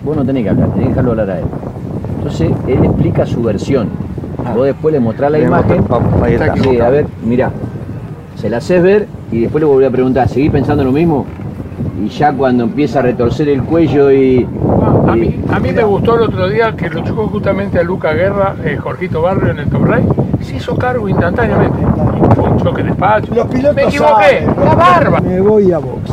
Vos 0.04 0.16
no 0.16 0.24
tenés 0.24 0.44
que 0.44 0.50
hablar, 0.50 0.68
tenés 0.70 0.84
que 0.84 0.88
dejarlo 0.90 1.10
hablar 1.12 1.30
a 1.30 1.38
él. 1.38 1.44
Entonces, 2.18 2.52
él 2.66 2.84
explica 2.84 3.26
su 3.26 3.42
versión. 3.42 3.88
Ah. 4.44 4.52
Vos 4.54 4.66
después 4.66 4.92
le 4.92 5.00
mostrás 5.00 5.30
la 5.30 5.38
imagen. 5.38 5.84
Sí, 6.62 6.80
a 6.80 6.90
ver, 6.90 7.06
mirá. 7.24 7.50
Se 8.36 8.48
la 8.48 8.58
haces 8.58 8.82
ver 8.82 9.06
y 9.30 9.40
después 9.40 9.60
le 9.60 9.66
volví 9.66 9.84
a 9.84 9.90
preguntar, 9.90 10.28
¿seguís 10.28 10.50
pensando 10.50 10.82
lo 10.84 10.92
mismo? 10.92 11.26
Y 12.02 12.08
ya 12.08 12.32
cuando 12.32 12.64
empieza 12.64 13.00
a 13.00 13.02
retorcer 13.02 13.48
el 13.48 13.62
cuello 13.62 14.10
y 14.10 14.46
a 15.06 15.14
mí, 15.14 15.38
a 15.50 15.60
mí 15.60 15.72
me 15.72 15.82
gustó 15.82 16.16
el 16.16 16.22
otro 16.22 16.48
día 16.48 16.74
que 16.74 16.88
lo 16.88 17.02
chocó 17.04 17.28
justamente 17.28 17.78
a 17.78 17.82
Luca 17.82 18.12
Guerra, 18.12 18.54
eh, 18.64 18.76
Jorgito 18.76 19.22
Barrio 19.22 19.50
en 19.50 19.58
el 19.58 19.68
Top 19.68 19.84
Race, 19.84 20.06
y 20.06 20.29
se 20.42 20.56
hizo 20.56 20.76
cargo 20.76 21.08
instantáneamente. 21.08 21.78
Fue 22.34 22.44
un 22.44 22.58
choque 22.62 22.82
despacho. 22.82 23.34
Los 23.34 23.46
pilotos 23.46 23.76
me 23.76 23.82
equivoqué, 23.84 24.46
la 24.64 24.74
barba. 24.74 25.20
Me 25.20 25.40
voy 25.40 25.72
a 25.72 25.78
box. 25.78 26.10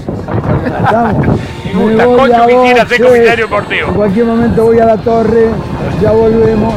Me 1.74 2.06
gusta, 2.06 2.06
Concho 2.06 2.48
quisiera 2.48 2.86
ser 2.86 3.02
comisario 3.02 3.46
deportivo. 3.46 3.88
En 3.90 3.94
cualquier 3.94 4.26
momento 4.26 4.64
voy 4.66 4.80
a 4.80 4.86
la 4.86 4.98
torre, 4.98 5.50
ya 6.02 6.12
volvemos. 6.12 6.74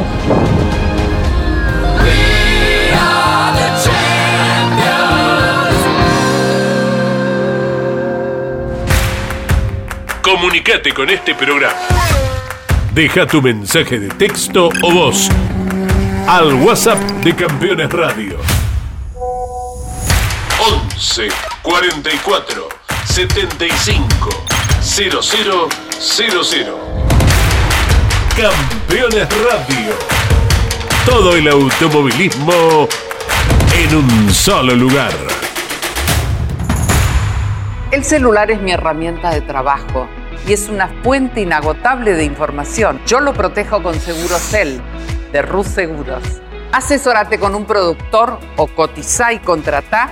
Comunicate 10.21 10.93
con 10.93 11.09
este 11.09 11.35
programa. 11.35 11.73
Deja 12.93 13.25
tu 13.25 13.41
mensaje 13.41 13.99
de 13.99 14.09
texto 14.09 14.69
o 14.83 14.91
voz 14.91 15.29
al 16.27 16.53
WhatsApp 16.55 16.99
de 17.23 17.35
Campeones 17.35 17.91
Radio. 17.91 18.37
11 20.59 21.27
44 21.61 22.69
75 23.05 24.29
0000. 24.81 25.51
Campeones 28.35 29.27
Radio. 29.29 29.93
Todo 31.05 31.35
el 31.35 31.47
automovilismo 31.47 32.87
en 33.75 33.95
un 33.95 34.33
solo 34.33 34.75
lugar. 34.75 35.13
El 37.91 38.03
celular 38.03 38.51
es 38.51 38.61
mi 38.61 38.71
herramienta 38.71 39.31
de 39.31 39.41
trabajo 39.41 40.07
y 40.47 40.53
es 40.53 40.69
una 40.69 40.87
fuente 41.03 41.41
inagotable 41.41 42.13
de 42.13 42.23
información. 42.23 43.01
Yo 43.05 43.19
lo 43.19 43.33
protejo 43.33 43.83
con 43.83 43.99
Segurocel 43.99 44.81
de 45.31 45.41
Rus 45.41 45.67
Seguros. 45.67 46.23
Asesórate 46.71 47.39
con 47.39 47.55
un 47.55 47.65
productor 47.65 48.39
o 48.57 48.67
cotiza 48.67 49.33
y 49.33 49.39
contrata 49.39 50.11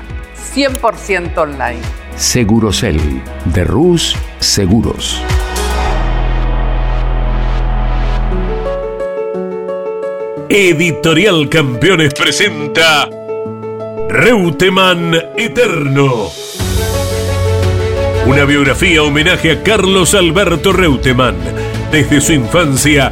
100% 0.54 1.38
online. 1.38 1.82
Segurocel 2.16 3.00
de 3.46 3.64
Rus 3.64 4.16
Seguros. 4.40 5.22
Editorial 10.50 11.48
Campeones 11.48 12.14
presenta 12.14 13.08
Reuteman 14.10 15.14
Eterno 15.38 16.30
una 18.30 18.46
biografía 18.46 19.02
homenaje 19.02 19.52
a 19.52 19.64
Carlos 19.64 20.14
Alberto 20.14 20.72
Reutemann, 20.72 21.36
desde 21.92 22.22
su 22.22 22.34
infancia 22.34 23.12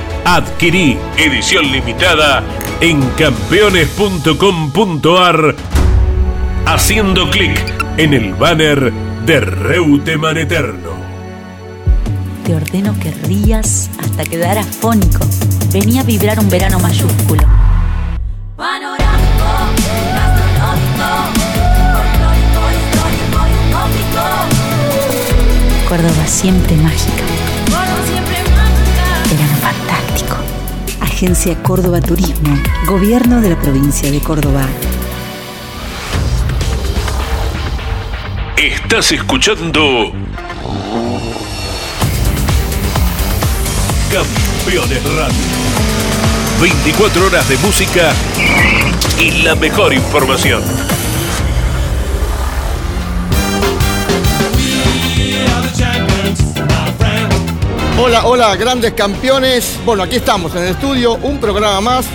Adquirí 0.25 0.97
edición 1.17 1.71
limitada 1.71 2.43
en 2.79 3.01
campeones.com.ar 3.11 5.55
haciendo 6.65 7.29
clic 7.29 7.59
en 7.97 8.13
el 8.13 8.33
banner 8.35 8.91
de 9.25 9.39
Reuteman 9.39 10.37
Eterno. 10.37 10.91
Te 12.45 12.53
ordeno 12.55 12.93
que 12.99 13.11
rías 13.11 13.89
hasta 13.99 14.23
quedar 14.23 14.57
afónico. 14.59 15.25
Venía 15.73 16.01
a 16.01 16.03
vibrar 16.03 16.39
un 16.39 16.49
verano 16.49 16.79
mayúsculo. 16.79 17.43
Córdoba 25.89 26.27
siempre 26.27 26.75
mágica. 26.77 27.23
Verano 29.29 29.55
fantástico. 29.61 30.00
Agencia 31.21 31.55
Córdoba 31.61 32.01
Turismo, 32.01 32.57
Gobierno 32.87 33.41
de 33.41 33.51
la 33.51 33.59
provincia 33.59 34.09
de 34.09 34.19
Córdoba. 34.21 34.65
Estás 38.57 39.11
escuchando 39.11 40.13
Campeones 44.11 45.03
Radio. 45.15 45.35
24 46.59 47.27
horas 47.27 47.47
de 47.47 47.57
música 47.59 48.13
y 49.19 49.43
la 49.43 49.53
mejor 49.53 49.93
información. 49.93 50.63
Hola, 58.03 58.25
hola, 58.25 58.55
grandes 58.55 58.93
campeones. 58.93 59.79
Bueno, 59.85 60.01
aquí 60.01 60.15
estamos 60.15 60.55
en 60.55 60.63
el 60.63 60.69
estudio, 60.69 61.13
un 61.17 61.39
programa 61.39 61.79
más. 61.81 62.07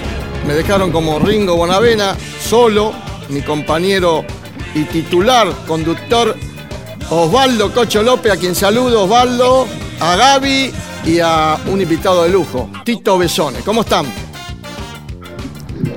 Me 0.44 0.52
dejaron 0.52 0.90
como 0.90 1.20
Ringo 1.20 1.54
Bonavena, 1.54 2.16
solo, 2.40 2.92
mi 3.28 3.40
compañero 3.40 4.24
y 4.74 4.82
titular, 4.82 5.46
conductor 5.64 6.34
Osvaldo 7.08 7.72
Cocho 7.72 8.02
López, 8.02 8.32
a 8.32 8.36
quien 8.36 8.56
saludo, 8.56 9.04
Osvaldo, 9.04 9.68
a 10.00 10.16
Gaby 10.16 10.72
y 11.04 11.20
a 11.20 11.56
un 11.66 11.80
invitado 11.80 12.24
de 12.24 12.30
lujo, 12.30 12.68
Tito 12.84 13.16
Besone. 13.16 13.60
¿Cómo 13.60 13.82
están? 13.82 14.06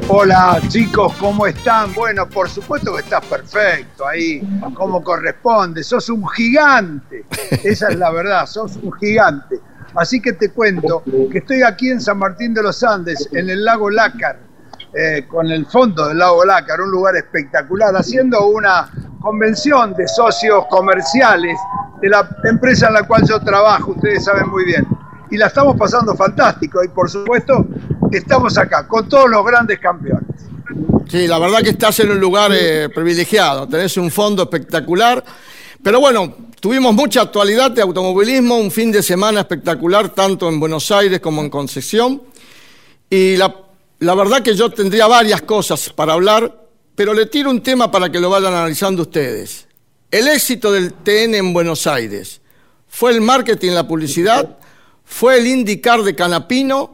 Hola 0.08 0.62
chicos, 0.67 1.13
¿cómo 1.19 1.48
están? 1.48 1.96
Bueno, 1.96 2.29
por 2.29 2.48
supuesto 2.48 2.93
que 2.93 3.01
estás 3.01 3.25
perfecto 3.25 4.08
ahí, 4.08 4.39
como 4.75 5.03
corresponde. 5.03 5.84
Sos 5.84 6.10
un 6.10 6.27
gigante, 6.29 7.25
esa 7.63 7.89
es 7.89 7.96
la 7.96 8.12
verdad, 8.12 8.46
sos 8.46 8.75
un 8.84 8.93
gigante. 8.93 9.60
Así 10.00 10.22
que 10.22 10.32
te 10.32 10.50
cuento 10.51 11.03
que 11.29 11.39
estoy 11.39 11.62
aquí 11.62 11.89
en 11.89 12.00
San 12.00 12.20
Martín 12.20 12.53
de 12.53 12.63
los 12.63 12.82
Andes, 12.84 13.27
en 13.34 13.50
el 13.50 13.65
lago 13.65 13.89
Lácar, 13.89 14.39
eh, 14.94 15.25
con 15.27 15.51
el 15.51 15.65
fondo 15.65 16.08
del 16.08 16.20
lago 16.20 16.46
Lácar, 16.46 16.79
un 16.79 16.89
lugar 16.89 17.18
espectacular, 17.18 17.94
haciendo 17.94 18.48
una 18.48 18.89
convención 19.20 19.94
de 19.96 20.08
socios 20.08 20.63
comerciales 20.70 21.58
de 22.01 22.08
la 22.08 22.29
empresa 22.46 22.88
en 22.88 22.94
la 22.94 23.03
cual 23.03 23.27
yo 23.27 23.41
trabajo, 23.41 23.91
ustedes 23.91 24.24
saben 24.24 24.48
muy 24.48 24.63
bien. 24.63 24.88
Y 25.32 25.36
la 25.36 25.48
estamos 25.48 25.75
pasando 25.77 26.15
fantástico 26.15 26.82
y 26.82 26.88
por 26.88 27.10
supuesto 27.10 27.68
estamos 28.10 28.58
acá 28.58 28.88
con 28.88 29.10
todos 29.10 29.29
los 29.29 29.46
grandes 29.46 29.79
campeones. 29.79 30.29
Sí, 31.10 31.27
la 31.27 31.39
verdad 31.39 31.60
que 31.60 31.72
estás 31.72 32.00
en 32.00 32.12
un 32.12 32.22
lugar 32.22 32.51
eh, 32.53 32.88
privilegiado, 32.88 33.68
tenés 33.68 33.98
un 33.98 34.10
fondo 34.10 34.44
espectacular, 34.44 35.22
pero 35.83 36.00
bueno, 36.00 36.36
Tuvimos 36.59 36.93
mucha 36.93 37.21
actualidad 37.21 37.71
de 37.71 37.81
automovilismo, 37.81 38.57
un 38.57 38.69
fin 38.69 38.91
de 38.91 39.01
semana 39.01 39.39
espectacular 39.39 40.09
tanto 40.09 40.50
en 40.50 40.59
Buenos 40.59 40.91
Aires 40.91 41.21
como 41.21 41.41
en 41.41 41.50
Concepción. 41.50 42.21
Y 43.09 43.38
la, 43.38 43.55
la 44.00 44.13
verdad 44.13 44.41
que 44.41 44.53
yo 44.53 44.69
tendría 44.69 45.07
varias 45.07 45.43
cosas 45.43 45.89
para 45.91 46.13
hablar, 46.13 46.67
pero 46.95 47.13
le 47.13 47.27
tiro 47.27 47.50
un 47.50 47.62
tema 47.62 47.89
para 47.89 48.12
que 48.12 48.19
lo 48.19 48.29
vayan 48.29 48.53
analizando 48.53 49.03
ustedes. 49.03 49.67
El 50.12 50.27
éxito 50.27 50.69
del 50.69 50.91
TN 50.95 51.36
en 51.36 51.53
Buenos 51.53 51.88
Aires, 51.88 52.41
¿fue 52.89 53.13
el 53.13 53.21
marketing, 53.21 53.71
la 53.71 53.88
publicidad? 53.88 54.57
¿Fue 55.05 55.39
el 55.39 55.48
indicar 55.48 56.03
de 56.03 56.13
Canapino? 56.13 56.93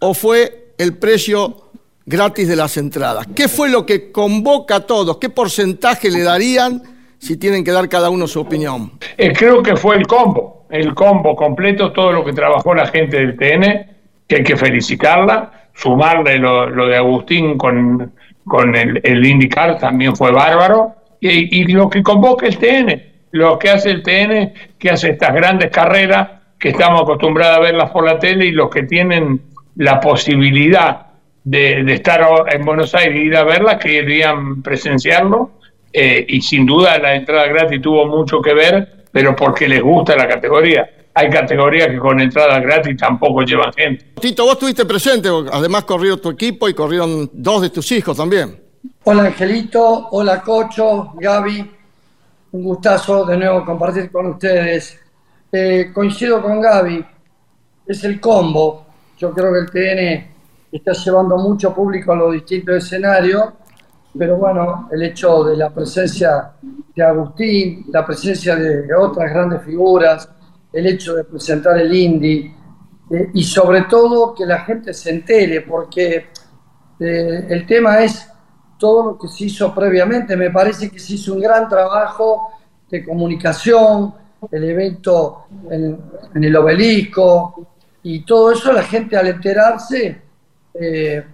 ¿O 0.00 0.12
fue 0.12 0.74
el 0.76 0.98
precio 0.98 1.70
gratis 2.04 2.48
de 2.48 2.56
las 2.56 2.76
entradas? 2.76 3.26
¿Qué 3.34 3.48
fue 3.48 3.70
lo 3.70 3.86
que 3.86 4.12
convoca 4.12 4.76
a 4.76 4.86
todos? 4.86 5.16
¿Qué 5.16 5.30
porcentaje 5.30 6.10
le 6.10 6.20
darían 6.20 6.99
si 7.20 7.36
tienen 7.36 7.62
que 7.62 7.70
dar 7.70 7.88
cada 7.88 8.10
uno 8.10 8.26
su 8.26 8.40
opinión? 8.40 8.92
Eh, 9.18 9.32
creo 9.36 9.62
que 9.62 9.76
fue 9.76 9.96
el 9.96 10.06
combo, 10.06 10.66
el 10.70 10.94
combo 10.94 11.36
completo, 11.36 11.92
todo 11.92 12.12
lo 12.12 12.24
que 12.24 12.32
trabajó 12.32 12.74
la 12.74 12.86
gente 12.86 13.18
del 13.18 13.36
TN, 13.36 13.86
que 14.26 14.36
hay 14.36 14.42
que 14.42 14.56
felicitarla, 14.56 15.68
sumarle 15.74 16.38
lo, 16.38 16.86
de 16.86 16.96
Agustín 16.96 17.58
con, 17.58 18.12
con 18.46 18.74
el, 18.74 19.00
el 19.04 19.24
IndyCar 19.24 19.78
también 19.78 20.16
fue 20.16 20.32
bárbaro, 20.32 20.94
y, 21.20 21.60
y, 21.60 21.64
lo 21.64 21.90
que 21.90 22.02
convoca 22.02 22.46
el 22.46 22.56
TN, 22.56 23.02
lo 23.32 23.58
que 23.58 23.68
hace 23.68 23.90
el 23.90 24.02
TN, 24.02 24.54
que 24.78 24.90
hace 24.90 25.10
estas 25.10 25.34
grandes 25.34 25.70
carreras 25.70 26.30
que 26.58 26.70
estamos 26.70 27.02
acostumbrados 27.02 27.58
a 27.58 27.60
verlas 27.60 27.90
por 27.90 28.06
la 28.06 28.18
tele 28.18 28.46
y 28.46 28.52
los 28.52 28.70
que 28.70 28.84
tienen 28.84 29.42
la 29.76 30.00
posibilidad 30.00 31.08
de, 31.44 31.84
de 31.84 31.92
estar 31.92 32.26
en 32.50 32.64
Buenos 32.64 32.94
Aires 32.94 33.16
y 33.16 33.26
ir 33.26 33.36
a 33.36 33.44
verlas 33.44 33.76
querían 33.76 34.62
presenciarlo 34.62 35.59
eh, 35.92 36.24
y 36.28 36.40
sin 36.40 36.66
duda 36.66 36.98
la 36.98 37.14
entrada 37.14 37.46
gratis 37.46 37.80
tuvo 37.82 38.06
mucho 38.06 38.40
que 38.40 38.54
ver, 38.54 39.06
pero 39.10 39.34
porque 39.34 39.68
les 39.68 39.82
gusta 39.82 40.16
la 40.16 40.28
categoría. 40.28 40.88
Hay 41.14 41.28
categorías 41.28 41.88
que 41.88 41.98
con 41.98 42.20
entrada 42.20 42.60
gratis 42.60 42.96
tampoco 42.96 43.42
llevan 43.42 43.72
gente. 43.72 44.04
Tito, 44.20 44.44
vos 44.44 44.52
estuviste 44.52 44.84
presente, 44.84 45.28
además 45.52 45.84
corrió 45.84 46.16
tu 46.16 46.30
equipo 46.30 46.68
y 46.68 46.74
corrieron 46.74 47.28
dos 47.32 47.62
de 47.62 47.70
tus 47.70 47.90
hijos 47.92 48.16
también. 48.16 48.60
Hola 49.04 49.24
Angelito, 49.24 50.08
hola 50.12 50.40
Cocho, 50.40 51.12
Gaby, 51.14 51.70
un 52.52 52.62
gustazo 52.62 53.24
de 53.24 53.36
nuevo 53.36 53.64
compartir 53.64 54.10
con 54.10 54.26
ustedes. 54.26 54.98
Eh, 55.52 55.90
coincido 55.92 56.40
con 56.40 56.60
Gaby, 56.60 57.04
es 57.86 58.04
el 58.04 58.20
combo. 58.20 58.86
Yo 59.18 59.32
creo 59.32 59.52
que 59.52 59.58
el 59.58 59.70
TN 59.70 60.30
está 60.70 60.92
llevando 60.92 61.36
mucho 61.36 61.74
público 61.74 62.12
a 62.12 62.16
los 62.16 62.32
distintos 62.32 62.76
escenarios 62.76 63.44
pero 64.16 64.36
bueno, 64.36 64.88
el 64.90 65.02
hecho 65.02 65.44
de 65.44 65.56
la 65.56 65.70
presencia 65.70 66.52
de 66.94 67.02
Agustín, 67.02 67.86
la 67.88 68.04
presencia 68.04 68.56
de 68.56 68.92
otras 68.94 69.30
grandes 69.30 69.62
figuras, 69.62 70.28
el 70.72 70.86
hecho 70.86 71.14
de 71.14 71.24
presentar 71.24 71.78
el 71.78 71.94
Indy 71.94 72.54
eh, 73.10 73.30
y 73.34 73.42
sobre 73.42 73.82
todo 73.82 74.34
que 74.34 74.46
la 74.46 74.60
gente 74.60 74.94
se 74.94 75.10
entere, 75.10 75.62
porque 75.62 76.26
eh, 76.98 77.46
el 77.48 77.66
tema 77.66 78.00
es 78.00 78.28
todo 78.78 79.12
lo 79.12 79.18
que 79.18 79.28
se 79.28 79.44
hizo 79.44 79.74
previamente. 79.74 80.36
Me 80.36 80.50
parece 80.50 80.90
que 80.90 80.98
se 80.98 81.14
hizo 81.14 81.34
un 81.34 81.40
gran 81.40 81.68
trabajo 81.68 82.52
de 82.88 83.04
comunicación, 83.04 84.14
el 84.50 84.64
evento 84.64 85.46
en, 85.70 85.98
el 86.34 86.56
obelisco 86.56 87.66
y 88.02 88.24
todo 88.24 88.52
eso, 88.52 88.72
la 88.72 88.82
gente 88.82 89.16
al 89.16 89.26
enterarse 89.26 90.22
eh, 90.72 91.24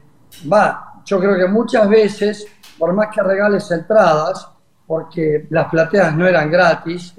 va. 0.53 1.03
Yo 1.05 1.21
creo 1.21 1.37
que 1.37 1.47
muchas 1.47 1.89
veces 1.89 2.47
por 2.79 2.93
más 2.93 3.09
que 3.15 3.23
regales 3.23 3.71
entradas, 3.71 4.49
porque 4.87 5.47
las 5.51 5.69
plateas 5.69 6.15
no 6.15 6.27
eran 6.27 6.51
gratis, 6.51 7.15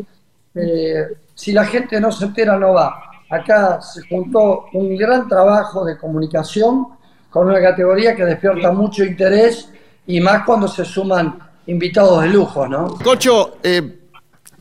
eh, 0.55 1.07
si 1.35 1.51
la 1.51 1.65
gente 1.65 1.99
no 1.99 2.11
se 2.11 2.25
entera 2.25 2.57
no 2.57 2.73
va. 2.73 3.03
Acá 3.29 3.81
se 3.81 4.01
juntó 4.07 4.65
un 4.73 4.95
gran 4.95 5.27
trabajo 5.27 5.83
de 5.83 5.97
comunicación 5.97 6.87
con 7.29 7.47
una 7.49 7.61
categoría 7.61 8.15
que 8.15 8.25
despierta 8.25 8.71
mucho 8.71 9.03
interés 9.03 9.69
y 10.07 10.21
más 10.21 10.43
cuando 10.45 10.67
se 10.67 10.85
suman 10.85 11.37
invitados 11.67 12.23
de 12.23 12.29
lujo, 12.29 12.67
¿no? 12.67 12.97
Cocho, 13.03 13.57
eh, 13.61 13.99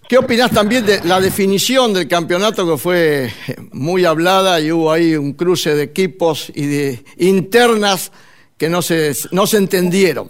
¿qué 0.09 0.19
opinás 0.19 0.51
también 0.51 0.85
de 0.85 1.01
la 1.05 1.21
definición 1.21 1.95
del 1.95 2.09
campeonato 2.09 2.67
que 2.67 2.77
fue 2.77 3.33
muy 3.73 4.05
hablada 4.05 4.61
y 4.61 4.73
hubo 4.73 4.91
ahí 4.91 5.15
un 5.15 5.33
cruce 5.35 5.75
de 5.75 5.85
equipos 5.85 6.51
y 6.55 6.67
de 6.67 7.05
internas 7.19 8.11
que 8.59 8.69
no 8.69 8.83
se, 8.83 9.13
no 9.31 9.47
se 9.47 9.59
entendieron? 9.59 10.29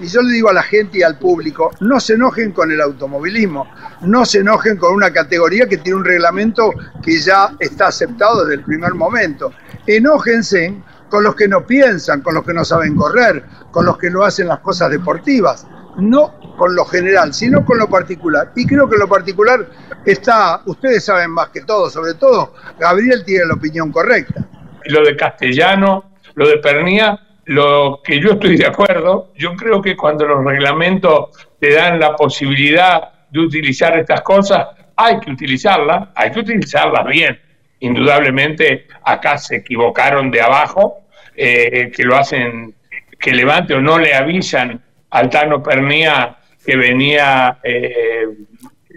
Y 0.00 0.06
yo 0.08 0.22
le 0.22 0.32
digo 0.32 0.48
a 0.48 0.52
la 0.52 0.62
gente 0.62 0.98
y 0.98 1.02
al 1.02 1.18
público, 1.18 1.70
no 1.80 2.00
se 2.00 2.14
enojen 2.14 2.52
con 2.52 2.70
el 2.72 2.80
automovilismo, 2.80 3.70
no 4.02 4.24
se 4.24 4.38
enojen 4.38 4.76
con 4.76 4.92
una 4.92 5.12
categoría 5.12 5.68
que 5.68 5.78
tiene 5.78 5.98
un 5.98 6.04
reglamento 6.04 6.70
que 7.02 7.18
ya 7.20 7.54
está 7.60 7.88
aceptado 7.88 8.44
desde 8.44 8.54
el 8.54 8.64
primer 8.64 8.94
momento. 8.94 9.52
Enójense 9.86 10.74
con 11.08 11.22
los 11.22 11.36
que 11.36 11.46
no 11.46 11.64
piensan, 11.64 12.22
con 12.22 12.34
los 12.34 12.44
que 12.44 12.52
no 12.52 12.64
saben 12.64 12.96
correr, 12.96 13.44
con 13.70 13.86
los 13.86 13.96
que 13.98 14.10
no 14.10 14.24
hacen 14.24 14.48
las 14.48 14.58
cosas 14.60 14.90
deportivas, 14.90 15.66
no 15.96 16.34
con 16.56 16.74
lo 16.74 16.84
general, 16.84 17.32
sino 17.32 17.64
con 17.64 17.78
lo 17.78 17.88
particular. 17.88 18.50
Y 18.56 18.66
creo 18.66 18.88
que 18.88 18.96
lo 18.96 19.08
particular 19.08 19.68
está, 20.04 20.62
ustedes 20.66 21.04
saben 21.04 21.30
más 21.30 21.50
que 21.50 21.60
todo, 21.60 21.88
sobre 21.88 22.14
todo 22.14 22.54
Gabriel 22.78 23.24
tiene 23.24 23.46
la 23.46 23.54
opinión 23.54 23.92
correcta. 23.92 24.44
Lo 24.86 25.04
de 25.04 25.16
castellano, 25.16 26.16
lo 26.34 26.48
de 26.48 26.58
Pernía, 26.58 27.18
lo 27.46 28.00
que 28.02 28.20
yo 28.20 28.32
estoy 28.32 28.56
de 28.56 28.66
acuerdo, 28.66 29.32
yo 29.36 29.54
creo 29.54 29.82
que 29.82 29.96
cuando 29.96 30.26
los 30.26 30.44
reglamentos 30.44 31.30
te 31.58 31.72
dan 31.72 32.00
la 32.00 32.16
posibilidad 32.16 33.26
de 33.30 33.40
utilizar 33.40 33.98
estas 33.98 34.22
cosas, 34.22 34.68
hay 34.96 35.18
que 35.20 35.30
utilizarlas, 35.30 36.08
hay 36.14 36.30
que 36.30 36.40
utilizarlas 36.40 37.06
bien. 37.06 37.38
Indudablemente 37.80 38.86
acá 39.02 39.36
se 39.38 39.56
equivocaron 39.56 40.30
de 40.30 40.40
abajo, 40.40 41.00
eh, 41.36 41.90
que 41.94 42.04
lo 42.04 42.16
hacen, 42.16 42.74
que 43.18 43.32
levante 43.32 43.74
o 43.74 43.80
no 43.80 43.98
le 43.98 44.14
avisan 44.14 44.80
al 45.10 45.28
Tano 45.30 45.62
Pernía 45.62 46.38
que 46.64 46.76
venía 46.76 47.58
eh, 47.62 48.26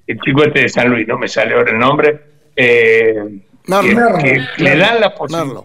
el 0.06 0.20
chico 0.22 0.44
este 0.44 0.62
de 0.62 0.70
San 0.70 0.90
Luis, 0.90 1.08
no 1.08 1.18
me 1.18 1.28
sale 1.28 1.54
ahora 1.54 1.72
el 1.72 1.80
nombre, 1.80 2.20
eh, 2.56 3.42
que, 3.66 4.64
le 4.64 4.78
dan 4.78 5.02
la 5.02 5.14
posibilidad 5.14 5.64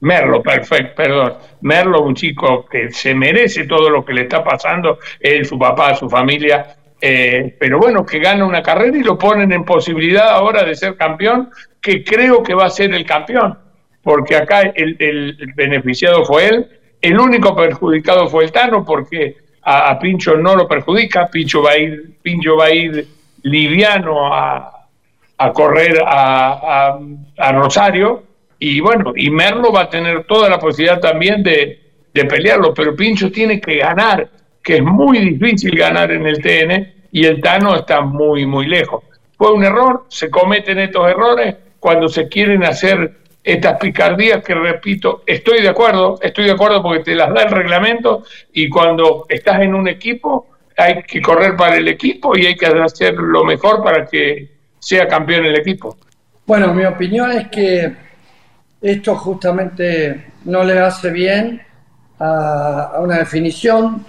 Merlo, 0.00 0.42
perfecto, 0.42 0.94
perdón. 0.94 1.34
Merlo, 1.62 2.02
un 2.02 2.14
chico 2.14 2.66
que 2.66 2.90
se 2.90 3.14
merece 3.14 3.66
todo 3.66 3.90
lo 3.90 4.04
que 4.04 4.12
le 4.12 4.22
está 4.22 4.44
pasando, 4.44 4.98
él, 5.18 5.44
su 5.44 5.58
papá, 5.58 5.94
su 5.96 6.08
familia, 6.08 6.76
eh, 7.00 7.56
pero 7.58 7.78
bueno, 7.78 8.04
que 8.06 8.18
gana 8.18 8.44
una 8.44 8.62
carrera 8.62 8.96
y 8.96 9.02
lo 9.02 9.18
ponen 9.18 9.52
en 9.52 9.64
posibilidad 9.64 10.30
ahora 10.30 10.64
de 10.64 10.74
ser 10.74 10.96
campeón, 10.96 11.50
que 11.80 12.04
creo 12.04 12.42
que 12.42 12.54
va 12.54 12.66
a 12.66 12.70
ser 12.70 12.92
el 12.94 13.04
campeón, 13.04 13.58
porque 14.02 14.36
acá 14.36 14.62
el, 14.74 15.36
beneficiado 15.56 16.24
fue 16.24 16.46
él, 16.46 16.68
el 17.00 17.18
único 17.18 17.54
perjudicado 17.56 18.28
fue 18.28 18.44
el 18.44 18.52
Tano, 18.52 18.84
porque 18.84 19.36
a, 19.62 19.98
Pincho 19.98 20.36
no 20.36 20.54
lo 20.54 20.68
perjudica, 20.68 21.26
Pincho 21.26 21.62
va 21.62 21.72
a 21.72 21.78
ir, 21.78 22.18
Pincho 22.22 22.56
va 22.56 22.66
a 22.66 22.72
ir 22.72 23.06
liviano 23.42 24.32
a, 24.32 24.74
correr 25.52 26.02
a, 26.04 26.98
a 27.36 27.52
Rosario, 27.52 28.27
y 28.58 28.80
bueno, 28.80 29.12
y 29.14 29.30
Merlo 29.30 29.72
va 29.72 29.82
a 29.82 29.90
tener 29.90 30.24
toda 30.24 30.48
la 30.48 30.58
posibilidad 30.58 31.00
también 31.00 31.42
de, 31.42 31.84
pelearlo, 32.12 32.74
pero 32.74 32.96
Pincho 32.96 33.30
tiene 33.30 33.60
que 33.60 33.76
ganar, 33.76 34.28
que 34.60 34.78
es 34.78 34.82
muy 34.82 35.18
difícil 35.18 35.78
ganar 35.78 36.10
en 36.10 36.26
el 36.26 36.42
TN 36.42 37.06
y 37.12 37.24
el 37.24 37.40
Tano 37.40 37.76
está 37.76 38.00
muy, 38.00 38.44
muy 38.44 38.66
lejos. 38.66 39.04
Fue 39.36 39.52
un 39.52 39.62
error, 39.62 40.06
se 40.08 40.28
cometen 40.28 40.80
estos 40.80 41.08
errores 41.08 41.54
cuando 41.78 42.08
se 42.08 42.26
quieren 42.26 42.64
hacer 42.64 43.18
estas 43.44 43.78
picardías 43.78 44.42
que 44.42 44.52
repito, 44.52 45.22
estoy 45.26 45.62
de 45.62 45.68
acuerdo, 45.68 46.18
estoy 46.20 46.46
de 46.46 46.50
acuerdo 46.50 46.82
porque 46.82 47.04
te 47.04 47.14
las 47.14 47.32
da 47.32 47.44
el 47.44 47.50
reglamento 47.50 48.24
y 48.52 48.68
cuando 48.68 49.26
estás 49.28 49.60
en 49.60 49.76
un 49.76 49.86
equipo 49.86 50.48
hay 50.76 51.04
que 51.04 51.22
correr 51.22 51.54
para 51.56 51.76
el 51.76 51.86
equipo 51.86 52.36
y 52.36 52.46
hay 52.46 52.56
que 52.56 52.66
hacer 52.66 53.14
lo 53.14 53.44
mejor 53.44 53.82
para 53.84 54.06
que 54.06 54.48
sea 54.80 55.06
campeón 55.06 55.46
el 55.46 55.56
equipo. 55.56 55.96
Bueno, 56.46 56.74
mi 56.74 56.84
opinión 56.84 57.30
es 57.30 57.48
que 57.48 58.07
esto 58.80 59.16
justamente 59.16 60.32
no 60.44 60.62
le 60.64 60.78
hace 60.78 61.10
bien 61.10 61.60
a, 62.18 62.98
una 63.00 63.18
definición. 63.18 64.04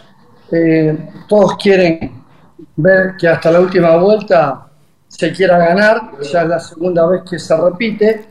Eh, 0.52 0.98
todos 1.28 1.58
quieren 1.58 2.24
ver 2.76 3.16
que 3.18 3.28
hasta 3.28 3.52
la 3.52 3.60
última 3.60 3.96
vuelta 3.98 4.68
se 5.08 5.32
quiera 5.34 5.58
ganar, 5.58 6.12
ya 6.22 6.44
es 6.44 6.48
la 6.48 6.60
segunda 6.60 7.08
vez 7.08 7.24
que 7.30 7.40
se 7.40 7.56
repite, 7.58 8.26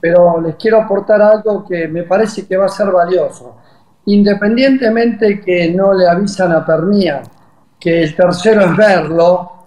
pero 0.00 0.40
les 0.40 0.56
quiero 0.56 0.80
aportar 0.80 1.20
algo 1.20 1.64
que 1.64 1.88
me 1.88 2.04
parece 2.04 2.46
que 2.46 2.56
va 2.56 2.66
a 2.66 2.68
ser 2.68 2.90
valioso. 2.90 3.56
Independientemente 4.06 5.40
que 5.40 5.70
no 5.70 5.92
le 5.92 6.08
avisan 6.08 6.52
a 6.52 6.64
Pernía 6.64 7.22
que 7.78 8.04
el 8.04 8.14
tercero 8.14 8.62
es 8.62 8.76
verlo 8.76 9.64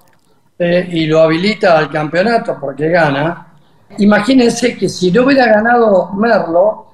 eh, 0.57 0.87
y 0.89 1.05
lo 1.05 1.21
habilita 1.21 1.77
al 1.77 1.89
campeonato 1.89 2.57
porque 2.59 2.89
gana, 2.89 3.54
Imagínense 3.97 4.77
que 4.77 4.89
si 4.89 5.11
no 5.11 5.23
hubiera 5.23 5.47
ganado 5.47 6.11
Merlo, 6.13 6.85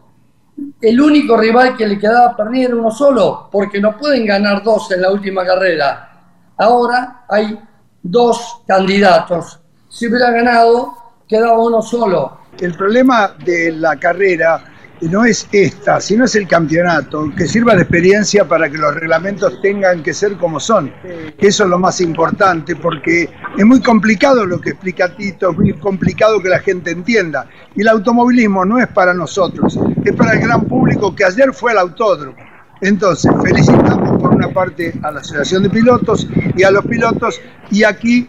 el 0.82 1.02
único 1.02 1.38
rival 1.38 1.76
que 1.76 1.88
le 1.88 1.98
quedaba 1.98 2.36
perdido 2.36 2.70
era 2.70 2.76
uno 2.78 2.92
solo, 2.92 3.50
porque 3.52 3.80
no 3.80 3.98
pueden 3.98 4.26
ganar 4.26 4.64
dos 4.64 4.92
en 4.92 5.02
la 5.02 5.12
última 5.12 5.46
carrera. 5.46 6.10
Ahora 6.58 7.26
hay 7.28 7.60
dos 8.02 8.62
candidatos. 8.68 9.60
Si 9.90 10.08
hubiera 10.08 10.32
ganado, 10.32 10.94
quedaba 11.28 11.60
uno 11.60 11.82
solo. 11.82 12.40
El 12.60 12.76
problema 12.76 13.36
de 13.44 13.72
la 13.72 13.96
carrera 13.98 14.71
no 15.10 15.26
es 15.26 15.48
esta, 15.52 16.00
sino 16.00 16.26
es 16.26 16.36
el 16.36 16.48
campeonato, 16.48 17.32
que 17.36 17.48
sirva 17.48 17.76
de 17.76 17.82
experiencia 17.82 18.48
para 18.48 18.70
que 18.70 18.78
los 18.78 18.94
reglamentos 18.94 19.60
tengan 19.62 20.04
que 20.04 20.14
ser 20.14 20.38
como 20.38 20.60
son. 20.60 20.94
Eso 21.38 21.64
es 21.64 21.70
lo 21.70 21.80
más 21.80 22.02
importante, 22.02 22.76
porque 22.76 23.30
es 23.58 23.66
muy 23.66 23.82
complicado 23.82 24.46
lo 24.46 24.62
que 24.62 24.72
explica 24.72 25.16
Tito, 25.16 25.52
es 25.52 25.58
muy 25.58 25.74
complicado 25.74 26.42
que 26.42 26.50
la 26.50 26.60
gente 26.60 26.92
entienda. 26.92 27.48
Y 27.76 27.82
el 27.82 27.88
automovilismo 27.88 28.64
no 28.64 28.80
es 28.80 28.88
para 28.88 29.14
nosotros, 29.14 29.80
es 30.04 30.14
para 30.14 30.34
el 30.34 30.42
gran 30.42 30.66
público 30.66 31.16
que 31.16 31.26
ayer 31.26 31.54
fue 31.54 31.72
al 31.72 31.80
autódromo. 31.80 32.38
Entonces, 32.82 33.32
felicitamos 33.44 34.22
por 34.22 34.34
una 34.36 34.50
parte 34.50 34.94
a 35.04 35.12
la 35.12 35.20
Asociación 35.20 35.64
de 35.64 35.70
Pilotos 35.70 36.28
y 36.56 36.64
a 36.64 36.72
los 36.72 36.86
pilotos, 36.86 37.40
y 37.70 37.84
aquí 37.84 38.28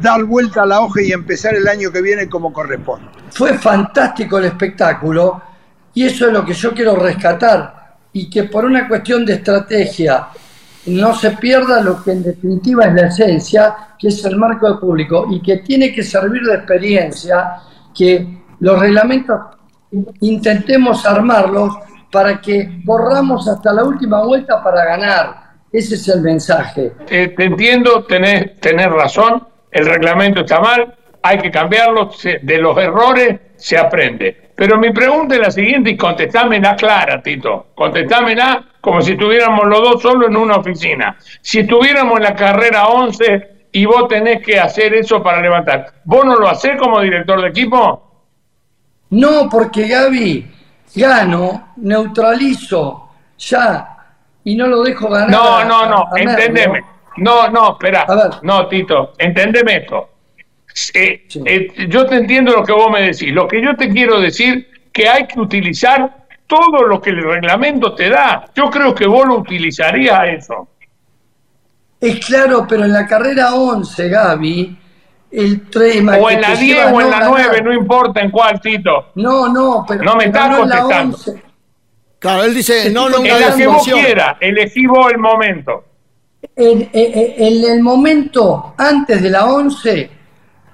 dar 0.00 0.24
vuelta 0.24 0.62
a 0.62 0.66
la 0.66 0.80
hoja 0.80 1.02
y 1.02 1.12
empezar 1.12 1.54
el 1.54 1.68
año 1.68 1.90
que 1.90 2.00
viene 2.00 2.28
como 2.28 2.52
corresponde. 2.52 3.21
Fue 3.32 3.58
fantástico 3.58 4.38
el 4.38 4.46
espectáculo 4.46 5.42
y 5.94 6.04
eso 6.04 6.26
es 6.26 6.32
lo 6.32 6.44
que 6.44 6.52
yo 6.52 6.72
quiero 6.72 6.96
rescatar 6.96 7.96
y 8.12 8.28
que 8.28 8.44
por 8.44 8.64
una 8.64 8.88
cuestión 8.88 9.24
de 9.24 9.34
estrategia 9.34 10.28
no 10.86 11.14
se 11.14 11.32
pierda 11.32 11.82
lo 11.82 12.02
que 12.02 12.12
en 12.12 12.22
definitiva 12.22 12.86
es 12.86 12.94
la 12.94 13.06
esencia, 13.06 13.76
que 13.98 14.08
es 14.08 14.24
el 14.24 14.36
marco 14.36 14.68
de 14.68 14.78
público 14.78 15.26
y 15.30 15.40
que 15.40 15.58
tiene 15.58 15.92
que 15.92 16.02
servir 16.02 16.42
de 16.42 16.54
experiencia, 16.54 17.54
que 17.94 18.42
los 18.60 18.78
reglamentos 18.78 19.38
intentemos 20.20 21.06
armarlos 21.06 21.74
para 22.10 22.40
que 22.40 22.80
borramos 22.84 23.48
hasta 23.48 23.72
la 23.72 23.84
última 23.84 24.22
vuelta 24.22 24.62
para 24.62 24.84
ganar 24.84 25.42
ese 25.72 25.94
es 25.94 26.08
el 26.08 26.20
mensaje. 26.20 26.92
Eh, 27.08 27.28
te 27.28 27.44
entiendo, 27.44 28.04
tenés, 28.04 28.60
tenés 28.60 28.90
razón, 28.90 29.48
el 29.70 29.86
reglamento 29.86 30.40
está 30.40 30.60
mal, 30.60 30.94
hay 31.22 31.38
que 31.38 31.50
cambiarlo, 31.50 32.10
de 32.42 32.58
los 32.58 32.76
errores 32.76 33.40
se 33.56 33.78
aprende. 33.78 34.50
Pero 34.54 34.78
mi 34.78 34.92
pregunta 34.92 35.34
es 35.34 35.40
la 35.40 35.50
siguiente 35.50 35.90
y 35.90 35.96
contestámela 35.96 36.76
clara, 36.76 37.22
Tito. 37.22 37.68
Contestámela 37.74 38.64
como 38.80 39.00
si 39.00 39.12
estuviéramos 39.12 39.66
los 39.66 39.80
dos 39.80 40.02
solo 40.02 40.26
en 40.26 40.36
una 40.36 40.56
oficina. 40.56 41.16
Si 41.40 41.60
estuviéramos 41.60 42.16
en 42.16 42.24
la 42.24 42.34
carrera 42.34 42.88
11 42.88 43.50
y 43.72 43.84
vos 43.86 44.08
tenés 44.08 44.44
que 44.44 44.58
hacer 44.58 44.94
eso 44.94 45.22
para 45.22 45.40
levantar, 45.40 45.94
¿vos 46.04 46.24
no 46.24 46.36
lo 46.36 46.48
hacés 46.48 46.76
como 46.78 47.00
director 47.00 47.40
de 47.40 47.48
equipo? 47.48 48.26
No, 49.10 49.48
porque 49.50 49.86
Gaby, 49.88 50.50
gano, 50.94 51.74
neutralizo 51.76 53.10
ya 53.38 53.96
y 54.44 54.56
no 54.56 54.66
lo 54.66 54.82
dejo 54.82 55.08
ganar. 55.08 55.30
No, 55.30 55.64
no, 55.64 55.86
no, 55.86 56.16
entendeme. 56.16 56.82
No, 57.18 57.48
no, 57.48 57.72
espera. 57.72 58.06
No, 58.42 58.66
Tito, 58.68 59.12
entendeme 59.18 59.76
esto. 59.76 60.11
Eh, 60.94 61.26
eh, 61.44 61.88
yo 61.88 62.06
te 62.06 62.16
entiendo 62.16 62.52
lo 62.52 62.64
que 62.64 62.72
vos 62.72 62.90
me 62.90 63.02
decís. 63.02 63.32
Lo 63.32 63.46
que 63.46 63.62
yo 63.62 63.76
te 63.76 63.88
quiero 63.88 64.20
decir 64.20 64.68
que 64.92 65.08
hay 65.08 65.26
que 65.26 65.40
utilizar 65.40 66.26
todo 66.46 66.82
lo 66.86 67.00
que 67.00 67.10
el 67.10 67.22
reglamento 67.22 67.94
te 67.94 68.10
da. 68.10 68.46
Yo 68.54 68.70
creo 68.70 68.94
que 68.94 69.06
vos 69.06 69.26
lo 69.26 69.38
utilizarías 69.38 70.28
eso. 70.28 70.68
Es 72.00 72.24
claro, 72.26 72.66
pero 72.68 72.84
en 72.84 72.92
la 72.92 73.06
carrera 73.06 73.54
11, 73.54 74.08
Gaby, 74.08 74.78
el 75.30 75.70
tema. 75.70 76.16
O 76.16 76.30
en 76.30 76.40
la 76.40 76.54
10 76.54 76.92
o 76.92 77.00
en 77.00 77.10
la 77.10 77.20
9, 77.28 77.62
no 77.62 77.72
importa 77.72 78.20
en 78.20 78.30
cuál, 78.30 78.60
Tito. 78.60 79.12
No, 79.14 79.48
no, 79.48 79.84
pero. 79.86 80.02
No 80.02 80.16
me 80.16 80.24
estás 80.24 80.56
contestando. 80.56 81.18
Claro, 82.18 82.44
él 82.44 82.54
dice, 82.54 82.90
no, 82.90 83.08
no, 83.08 83.18
En 83.18 83.40
la 83.40 83.54
que 83.56 83.66
vos 83.66 83.84
quieras, 83.84 84.36
elegí 84.40 84.86
vos 84.86 85.10
el 85.12 85.18
momento. 85.18 85.84
En, 86.54 86.88
el 86.92 87.80
momento 87.80 88.74
antes 88.76 89.22
de 89.22 89.30
la 89.30 89.46
11, 89.46 90.10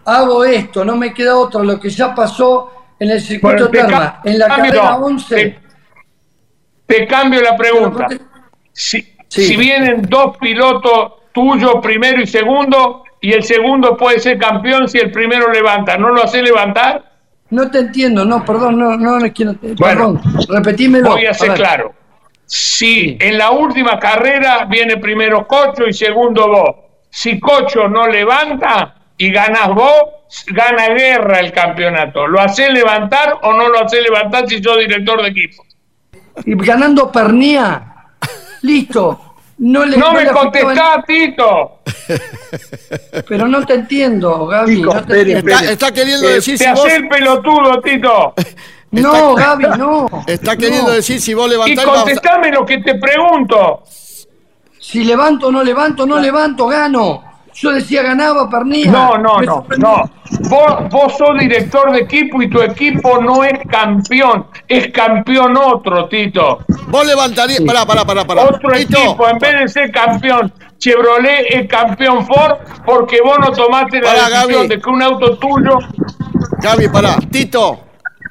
hago 0.08 0.44
esto, 0.44 0.84
no 0.84 0.96
me 0.96 1.12
queda 1.12 1.36
otro, 1.36 1.62
lo 1.62 1.78
que 1.78 1.90
ya 1.90 2.14
pasó 2.14 2.72
en 2.98 3.10
el 3.10 3.20
circuito 3.20 3.68
Terma. 3.68 4.20
En 4.24 4.38
la 4.38 4.48
carrera 4.48 4.96
11. 4.96 5.58
Te, 6.86 7.06
cambio 7.06 7.42
la 7.42 7.56
pregunta. 7.56 8.08
Si, 8.72 9.14
si 9.28 9.56
vienen 9.56 10.02
dos 10.08 10.36
pilotos 10.38 11.12
tuyos, 11.32 11.74
primero 11.82 12.22
y 12.22 12.26
segundo, 12.26 13.04
y 13.20 13.32
el 13.32 13.44
segundo 13.44 13.96
puede 13.96 14.18
ser 14.18 14.38
campeón 14.38 14.88
si 14.88 14.98
el 14.98 15.12
primero 15.12 15.52
levanta, 15.52 15.98
¿no 15.98 16.08
lo 16.08 16.24
hace 16.24 16.42
levantar? 16.42 17.04
No 17.50 17.70
te 17.70 17.78
entiendo, 17.78 18.24
no, 18.24 18.44
perdón, 18.44 18.78
no, 18.78 18.96
no, 18.96 19.18
no 19.18 19.32
quiero. 19.32 19.54
Bueno, 19.60 19.76
perdón, 19.78 20.20
repetímelo. 20.48 21.10
Voy 21.10 21.26
a 21.26 21.34
ser 21.34 21.52
claro. 21.52 21.94
Si 22.46 23.18
en 23.20 23.36
la 23.36 23.50
última 23.50 23.98
carrera 23.98 24.64
viene 24.64 24.96
primero 24.96 25.46
Cocho 25.46 25.86
y 25.86 25.92
segundo 25.92 26.48
vos, 26.48 26.70
si 27.10 27.38
Cocho 27.38 27.88
no 27.88 28.06
levanta 28.06 28.97
y 29.18 29.30
ganas 29.32 29.74
vos, 29.74 30.02
gana 30.46 30.88
guerra 30.90 31.40
el 31.40 31.52
campeonato. 31.52 32.26
¿Lo 32.26 32.40
hace 32.40 32.70
levantar 32.70 33.38
o 33.42 33.52
no 33.52 33.68
lo 33.68 33.84
hace 33.84 34.00
levantar 34.00 34.48
si 34.48 34.62
sos 34.62 34.78
director 34.78 35.20
de 35.20 35.28
equipo? 35.28 35.64
Y 36.46 36.54
ganando 36.54 37.10
Pernía, 37.10 38.12
listo, 38.62 39.28
no, 39.58 39.84
le, 39.84 39.96
no, 39.96 40.12
me 40.12 40.26
contestás, 40.28 41.04
Tito. 41.04 41.80
Pero 43.28 43.48
no 43.48 43.66
te 43.66 43.74
entiendo, 43.74 44.46
Gaby. 44.46 44.84
Está, 45.68 45.92
queriendo 45.92 46.28
decir 46.28 46.56
te 46.56 46.64
si 46.64 46.70
vos... 46.70 46.92
el 46.92 47.08
pelotudo, 47.08 47.80
Tito. 47.82 48.34
No, 48.92 49.34
Gaby, 49.34 49.64
no. 49.76 50.24
Está 50.28 50.56
queriendo 50.56 50.92
decir 50.92 51.20
si 51.20 51.34
vos 51.34 51.50
levantás... 51.50 51.84
Y 51.84 51.88
contestame 51.88 52.52
lo 52.52 52.64
que 52.64 52.78
te 52.78 52.94
pregunto. 52.94 53.82
Si 54.78 55.02
levanto 55.02 55.48
o 55.48 55.52
no 55.52 55.64
levanto, 55.64 56.06
no 56.06 56.18
levanto, 56.18 56.68
gano. 56.68 57.27
Yo 57.60 57.72
decía 57.72 58.02
ganaba 58.02 58.48
Pernilla. 58.48 58.92
No, 58.92 59.18
no, 59.18 59.40
no, 59.40 59.66
no. 59.78 60.10
Vos, 60.48 60.88
vos 60.90 61.16
sos 61.16 61.38
director 61.38 61.90
de 61.90 62.00
equipo 62.00 62.40
y 62.40 62.48
tu 62.48 62.60
equipo 62.62 63.20
no 63.20 63.42
es 63.42 63.58
campeón, 63.68 64.46
es 64.68 64.92
campeón 64.92 65.56
otro, 65.56 66.08
Tito. 66.08 66.58
Vos 66.86 67.06
levantarías, 67.06 67.60
pará, 67.62 67.84
pará, 67.84 68.04
pará, 68.04 68.24
pará. 68.24 68.44
Otro 68.44 68.72
equipo, 68.74 69.28
en 69.28 69.38
vez 69.38 69.60
de 69.60 69.68
ser 69.68 69.90
campeón 69.90 70.52
Chevrolet 70.78 71.46
es 71.50 71.68
campeón 71.68 72.24
Ford 72.24 72.58
porque 72.86 73.20
vos 73.20 73.36
no 73.40 73.50
tomaste 73.50 74.00
la 74.00 74.28
decisión 74.28 74.68
de 74.68 74.80
que 74.80 74.88
un 74.88 75.02
auto 75.02 75.36
tuyo. 75.38 75.78
Gaby, 76.62 76.88
pará. 76.88 77.16
Tito, 77.30 77.80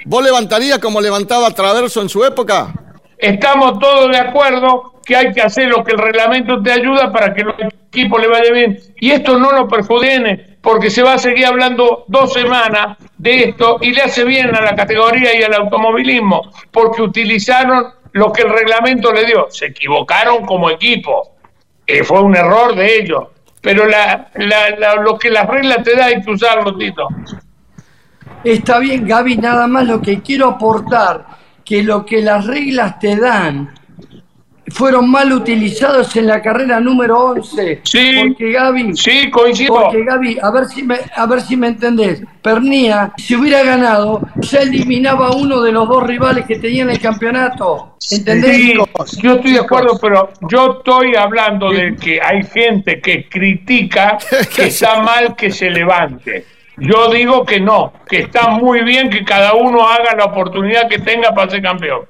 ¿vos 0.06 0.24
levantarías 0.24 0.80
como 0.80 1.02
levantaba 1.02 1.52
Traverso 1.52 2.02
en 2.02 2.08
su 2.08 2.24
época? 2.24 2.74
Estamos 3.18 3.80
todos 3.80 4.12
de 4.12 4.18
acuerdo 4.18 4.94
que 5.08 5.16
hay 5.16 5.32
que 5.32 5.42
hacer 5.42 5.70
lo 5.70 5.86
que 5.86 5.94
el 5.94 6.00
reglamento 6.00 6.62
te 6.62 6.70
ayuda 6.70 7.14
para 7.14 7.34
que 7.34 7.42
los 7.42 7.56
equipos 7.88 8.22
le 8.22 8.28
vaya 8.28 8.52
bien. 8.52 8.78
Y 9.00 9.12
esto 9.12 9.40
no 9.40 9.54
lo 9.54 9.66
perjudique, 9.66 10.58
porque 10.62 10.90
se 10.90 11.02
va 11.02 11.14
a 11.14 11.18
seguir 11.18 11.46
hablando 11.46 12.04
dos 12.10 12.34
semanas 12.34 12.98
de 13.18 13.46
esto 13.46 13.78
y 13.80 13.94
le 13.94 14.02
hace 14.02 14.26
bien 14.26 14.54
a 14.54 14.60
la 14.60 14.76
categoría 14.76 15.34
y 15.34 15.44
al 15.44 15.54
automovilismo, 15.54 16.52
porque 16.72 17.02
utilizaron 17.02 17.86
lo 18.12 18.34
que 18.34 18.42
el 18.42 18.50
reglamento 18.50 19.14
le 19.14 19.26
dio. 19.26 19.48
Se 19.50 19.68
equivocaron 19.68 20.46
como 20.46 20.70
equipo, 20.70 21.36
eh, 21.86 22.04
fue 22.04 22.22
un 22.22 22.36
error 22.36 22.76
de 22.76 22.98
ellos, 22.98 23.28
pero 23.62 23.86
la, 23.86 24.30
lo 25.02 25.18
que 25.18 25.30
las 25.30 25.48
reglas 25.48 25.84
te 25.84 25.96
da 25.96 26.08
hay 26.08 26.22
que 26.22 26.32
usarlo, 26.32 26.76
Tito. 26.76 27.08
Está 28.44 28.80
bien, 28.80 29.08
Gaby, 29.08 29.38
nada 29.38 29.68
más 29.68 29.86
lo 29.88 30.02
que 30.02 30.22
quiero 30.22 30.50
aportar, 30.50 31.26
que 31.64 31.82
lo 31.82 32.06
que 32.06 32.22
las 32.22 32.46
reglas 32.46 33.00
te 33.00 33.16
dan 33.16 33.77
fueron 34.70 35.10
mal 35.10 35.32
utilizados 35.32 36.16
en 36.16 36.28
la 36.28 36.42
carrera 36.42 36.80
número 36.80 37.18
11. 37.32 37.82
Sí, 37.84 38.12
porque 38.28 38.52
Gaby, 38.52 38.96
sí, 38.96 39.30
coincido. 39.30 39.74
Porque 39.74 40.04
Gaby, 40.04 40.38
a 40.42 40.52
ver 40.52 40.66
si 40.66 40.84
me, 40.84 40.98
a 41.16 41.26
ver 41.26 41.42
si 41.42 41.56
me 41.56 41.68
entendés, 41.68 42.22
Pernía, 42.42 43.14
si 43.18 43.36
hubiera 43.36 43.64
ganado, 43.64 44.22
ya 44.38 44.60
eliminaba 44.60 45.28
a 45.28 45.36
uno 45.36 45.62
de 45.62 45.72
los 45.72 45.88
dos 45.88 46.04
rivales 46.04 46.46
que 46.46 46.58
tenía 46.58 46.84
en 46.84 46.90
el 46.92 47.00
campeonato. 47.00 47.96
¿Entendés? 48.12 48.56
Sí, 48.56 48.74
yo 49.22 49.34
estoy 49.34 49.54
de 49.54 49.60
acuerdo, 49.60 49.98
pero 50.02 50.30
yo 50.50 50.78
estoy 50.78 51.16
hablando 51.16 51.72
de 51.72 51.96
que 51.96 52.22
hay 52.22 52.44
gente 52.44 53.02
que 53.02 53.28
critica 53.28 54.18
que 54.56 54.68
está 54.68 55.02
mal 55.02 55.36
que 55.36 55.52
se 55.52 55.70
levante. 55.70 56.46
Yo 56.78 57.10
digo 57.10 57.44
que 57.44 57.60
no, 57.60 57.92
que 58.08 58.20
está 58.20 58.50
muy 58.50 58.82
bien 58.82 59.10
que 59.10 59.26
cada 59.26 59.54
uno 59.54 59.88
haga 59.88 60.16
la 60.16 60.26
oportunidad 60.26 60.88
que 60.88 61.00
tenga 61.00 61.34
para 61.34 61.50
ser 61.50 61.64
campeón. 61.64 62.02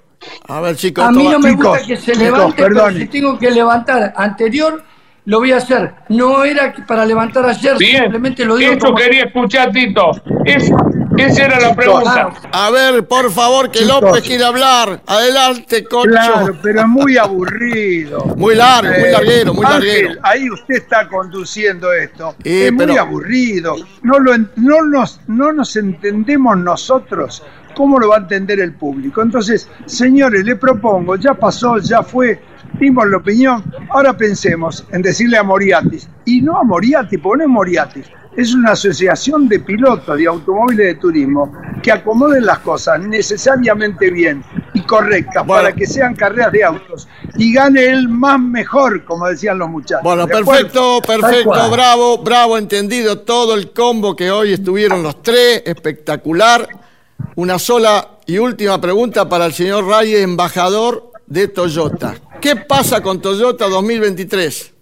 A 0.47 0.61
ver, 0.61 0.75
chicos. 0.75 1.05
A 1.05 1.11
mí 1.11 1.27
no 1.27 1.39
me 1.39 1.53
gusta 1.53 1.79
que 1.85 1.97
se 1.97 2.15
levante, 2.15 2.63
pero 2.63 2.91
si 2.91 3.07
tengo 3.07 3.37
que 3.37 3.51
levantar 3.51 4.13
anterior, 4.15 4.83
lo 5.27 5.39
voy 5.39 5.51
a 5.51 5.57
hacer. 5.57 5.93
No 6.07 6.45
era 6.45 6.73
para 6.87 7.05
levantar 7.05 7.45
ayer, 7.45 7.77
simplemente 7.77 8.45
lo 8.45 8.55
digo. 8.55 8.73
Eso 8.73 8.95
quería 8.95 9.25
escuchar, 9.25 9.71
Tito. 9.71 10.11
esa 10.45 11.45
era 11.45 11.59
la 11.59 11.75
pregunta. 11.75 12.29
A 12.53 12.71
ver, 12.71 13.05
por 13.05 13.29
favor, 13.29 13.69
que 13.69 13.83
López 13.83 14.23
quiere 14.23 14.45
hablar. 14.45 15.01
Adelante, 15.05 15.83
cocho. 15.83 16.11
Claro, 16.11 16.57
pero 16.61 16.79
es 16.79 16.87
muy 16.87 17.17
aburrido. 17.17 18.23
muy 18.37 18.55
largo, 18.55 18.89
muy 18.97 19.11
larguero, 19.11 19.53
muy 19.53 19.63
larguero. 19.65 20.13
Ahí 20.23 20.49
usted 20.49 20.75
está 20.75 21.09
conduciendo 21.09 21.91
esto. 21.91 22.33
es 22.41 22.71
muy 22.71 22.97
aburrido. 22.97 23.75
No, 24.03 24.19
lo, 24.19 24.31
no, 24.55 24.81
nos, 24.83 25.19
no 25.27 25.51
nos 25.51 25.75
entendemos 25.75 26.57
nosotros 26.57 27.43
¿cómo 27.77 27.99
lo 27.99 28.09
va 28.09 28.15
a 28.15 28.19
entender 28.19 28.59
el 28.59 28.73
público? 28.73 29.21
Entonces, 29.21 29.69
señores, 29.85 30.43
le 30.43 30.55
propongo, 30.55 31.15
ya 31.15 31.35
pasó, 31.35 31.77
ya 31.77 32.01
fue, 32.01 32.41
dimos 32.79 33.07
la 33.07 33.17
opinión, 33.17 33.63
ahora 33.91 34.17
pensemos 34.17 34.83
en 34.91 35.03
decirle 35.03 35.37
a 35.37 35.43
Moriatis, 35.43 36.09
y 36.25 36.41
no 36.41 36.57
a 36.57 36.63
Moriatis, 36.63 37.19
porque 37.21 37.37
no 37.37 37.43
es 37.43 37.49
Moriatis, 37.49 38.07
es 38.35 38.53
una 38.55 38.71
asociación 38.71 39.47
de 39.47 39.59
pilotos 39.59 40.17
de 40.17 40.25
automóviles 40.25 40.87
de 40.87 40.95
turismo 40.95 41.51
que 41.83 41.91
acomoden 41.91 42.45
las 42.45 42.59
cosas 42.59 42.99
necesariamente 42.99 44.09
bien 44.09 44.43
y 44.73 44.81
correctas 44.81 45.43
para 45.47 45.71
que 45.73 45.85
sean 45.85 46.15
carreras 46.15 46.51
de 46.51 46.63
autos 46.63 47.07
y 47.35 47.53
gane 47.53 47.85
el 47.85 48.09
más 48.09 48.39
mejor, 48.39 49.05
como 49.05 49.27
decían 49.27 49.59
los 49.59 49.69
muchachos. 49.69 50.03
Bueno, 50.03 50.27
perfecto, 50.27 50.99
perfecto, 51.05 51.69
bravo, 51.71 52.19
bravo, 52.23 52.57
entendido 52.57 53.19
todo 53.19 53.53
el 53.53 53.71
combo 53.71 54.15
que 54.15 54.31
hoy 54.31 54.53
estuvieron 54.53 55.03
los 55.03 55.21
tres, 55.21 55.61
espectacular. 55.65 56.86
Una 57.35 57.59
sola 57.59 58.07
y 58.25 58.37
última 58.37 58.79
pregunta 58.81 59.27
para 59.29 59.45
el 59.45 59.53
señor 59.53 59.85
Reyes, 59.87 60.21
embajador 60.21 61.11
de 61.25 61.47
Toyota. 61.47 62.15
¿Qué 62.41 62.55
pasa 62.55 63.01
con 63.01 63.21
Toyota 63.21 63.67
2023? 63.67 64.73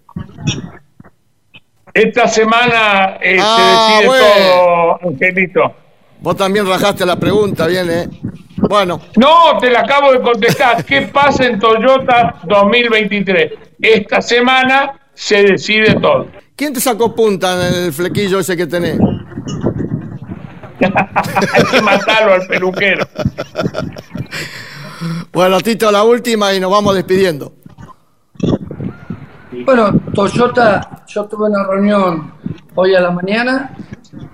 Esta 1.94 2.28
semana 2.28 3.16
eh, 3.22 3.38
Ah, 3.40 3.98
se 4.00 4.02
decide 4.02 4.06
bueno. 4.06 4.24
todo, 5.00 5.10
Angelito. 5.10 5.74
Vos 6.20 6.36
también 6.36 6.66
rajaste 6.66 7.06
la 7.06 7.16
pregunta, 7.16 7.66
bien, 7.66 7.90
¿eh? 7.90 8.08
Bueno. 8.56 9.00
No, 9.16 9.58
te 9.60 9.70
la 9.70 9.80
acabo 9.80 10.12
de 10.12 10.20
contestar. 10.20 10.84
¿Qué 10.86 11.02
pasa 11.02 11.44
en 11.46 11.58
Toyota 11.58 12.36
2023? 12.44 13.52
Esta 13.80 14.20
semana 14.20 14.98
se 15.14 15.42
decide 15.42 15.94
todo. 15.94 16.26
¿Quién 16.54 16.72
te 16.72 16.80
sacó 16.80 17.14
punta 17.14 17.68
en 17.68 17.84
el 17.84 17.92
flequillo 17.92 18.38
ese 18.40 18.56
que 18.56 18.66
tenés? 18.66 18.98
Hay 20.80 21.64
que 21.70 21.82
matarlo 21.82 22.34
al 22.34 22.46
peluquero. 22.46 23.06
Bueno, 25.32 25.60
Tito, 25.60 25.90
la 25.90 26.04
última 26.04 26.54
y 26.54 26.60
nos 26.60 26.70
vamos 26.70 26.94
despidiendo. 26.94 27.52
Bueno, 29.64 30.00
Toyota, 30.14 31.04
yo 31.06 31.24
tuve 31.24 31.48
una 31.48 31.66
reunión 31.66 32.32
hoy 32.74 32.94
a 32.94 33.00
la 33.00 33.10
mañana, 33.10 33.74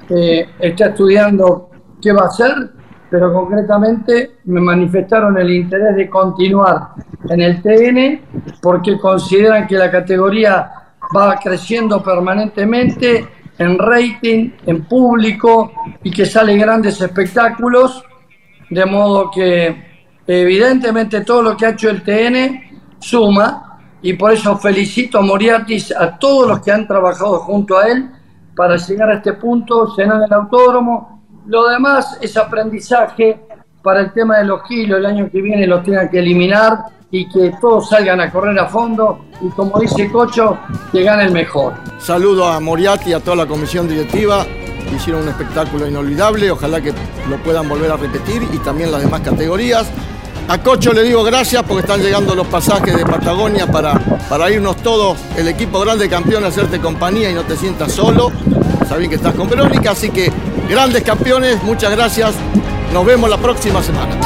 eh, 0.08 0.48
está 0.58 0.86
estudiando 0.86 1.70
qué 2.00 2.12
va 2.12 2.22
a 2.22 2.26
hacer, 2.26 2.70
pero 3.10 3.32
concretamente 3.32 4.38
me 4.44 4.60
manifestaron 4.60 5.38
el 5.38 5.50
interés 5.50 5.96
de 5.96 6.08
continuar 6.08 6.90
en 7.28 7.40
el 7.40 7.62
TN 7.62 8.58
porque 8.60 8.98
consideran 8.98 9.66
que 9.66 9.76
la 9.76 9.90
categoría 9.90 10.70
va 11.14 11.36
creciendo 11.36 12.02
permanentemente 12.02 13.28
en 13.58 13.78
rating, 13.78 14.50
en 14.66 14.84
público 14.84 15.72
y 16.02 16.10
que 16.10 16.26
salen 16.26 16.58
grandes 16.58 17.00
espectáculos, 17.00 18.04
de 18.70 18.86
modo 18.86 19.30
que 19.30 19.92
evidentemente 20.26 21.22
todo 21.22 21.42
lo 21.42 21.56
que 21.56 21.66
ha 21.66 21.70
hecho 21.70 21.90
el 21.90 22.02
TN 22.02 22.98
suma 22.98 23.80
y 24.00 24.14
por 24.14 24.32
eso 24.32 24.56
felicito 24.58 25.18
a 25.18 25.22
Moriartis, 25.22 25.94
a 25.94 26.18
todos 26.18 26.48
los 26.48 26.60
que 26.60 26.72
han 26.72 26.86
trabajado 26.86 27.40
junto 27.40 27.78
a 27.78 27.86
él 27.86 28.10
para 28.56 28.76
llegar 28.76 29.10
a 29.10 29.14
este 29.14 29.34
punto, 29.34 29.94
llenar 29.96 30.22
el 30.24 30.32
autódromo. 30.32 31.22
Lo 31.46 31.68
demás 31.68 32.18
es 32.20 32.36
aprendizaje 32.36 33.40
para 33.82 34.00
el 34.00 34.12
tema 34.12 34.38
de 34.38 34.44
los 34.44 34.62
kilos, 34.62 34.98
el 34.98 35.06
año 35.06 35.28
que 35.30 35.42
viene 35.42 35.66
los 35.66 35.82
tengan 35.84 36.08
que 36.08 36.20
eliminar 36.20 36.84
y 37.10 37.28
que 37.28 37.52
todos 37.60 37.88
salgan 37.88 38.20
a 38.20 38.30
correr 38.30 38.58
a 38.58 38.66
fondo 38.66 39.26
y 39.42 39.48
como 39.50 39.78
dice 39.78 40.10
Cocho, 40.10 40.58
que 40.90 41.02
gane 41.02 41.24
el 41.24 41.32
mejor. 41.32 41.74
Saludo 41.98 42.46
a 42.46 42.58
Moriarty 42.60 43.10
y 43.10 43.12
a 43.12 43.20
toda 43.20 43.36
la 43.36 43.46
comisión 43.46 43.88
directiva. 43.88 44.46
Hicieron 44.94 45.22
un 45.22 45.28
espectáculo 45.28 45.86
inolvidable. 45.86 46.50
Ojalá 46.50 46.80
que 46.80 46.92
lo 47.28 47.36
puedan 47.44 47.68
volver 47.68 47.90
a 47.90 47.96
repetir 47.96 48.42
y 48.52 48.58
también 48.58 48.90
las 48.90 49.02
demás 49.02 49.20
categorías. 49.20 49.90
A 50.48 50.58
Cocho 50.58 50.92
le 50.92 51.02
digo 51.02 51.22
gracias 51.22 51.62
porque 51.62 51.82
están 51.82 52.00
llegando 52.00 52.34
los 52.34 52.46
pasajes 52.46 52.96
de 52.96 53.04
Patagonia 53.04 53.66
para, 53.66 53.94
para 54.28 54.50
irnos 54.50 54.76
todos, 54.76 55.18
el 55.36 55.48
equipo 55.48 55.80
grande 55.80 56.08
campeón, 56.08 56.44
a 56.44 56.48
hacerte 56.48 56.80
compañía 56.80 57.30
y 57.30 57.34
no 57.34 57.42
te 57.42 57.56
sientas 57.56 57.92
solo. 57.92 58.32
Saben 58.88 59.08
que 59.08 59.16
estás 59.16 59.34
con 59.34 59.48
Verónica, 59.48 59.92
así 59.92 60.10
que 60.10 60.32
grandes 60.68 61.02
campeones, 61.02 61.62
muchas 61.62 61.92
gracias. 61.92 62.34
Nos 62.92 63.06
vemos 63.06 63.30
la 63.30 63.38
próxima 63.38 63.82
semana. 63.82 64.18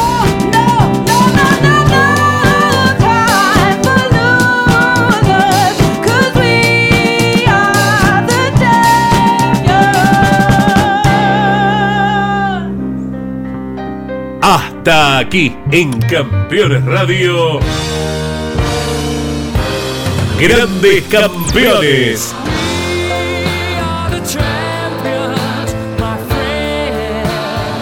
Hasta 14.43 15.19
aquí 15.19 15.57
en 15.71 16.01
Campeones 16.01 16.85
Radio. 16.85 17.61
Grandes 20.41 21.05
campeones. 21.05 22.35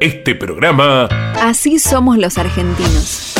este 0.00 0.34
programa. 0.34 1.06
Así 1.40 1.78
somos 1.78 2.18
los 2.18 2.38
argentinos. 2.38 3.34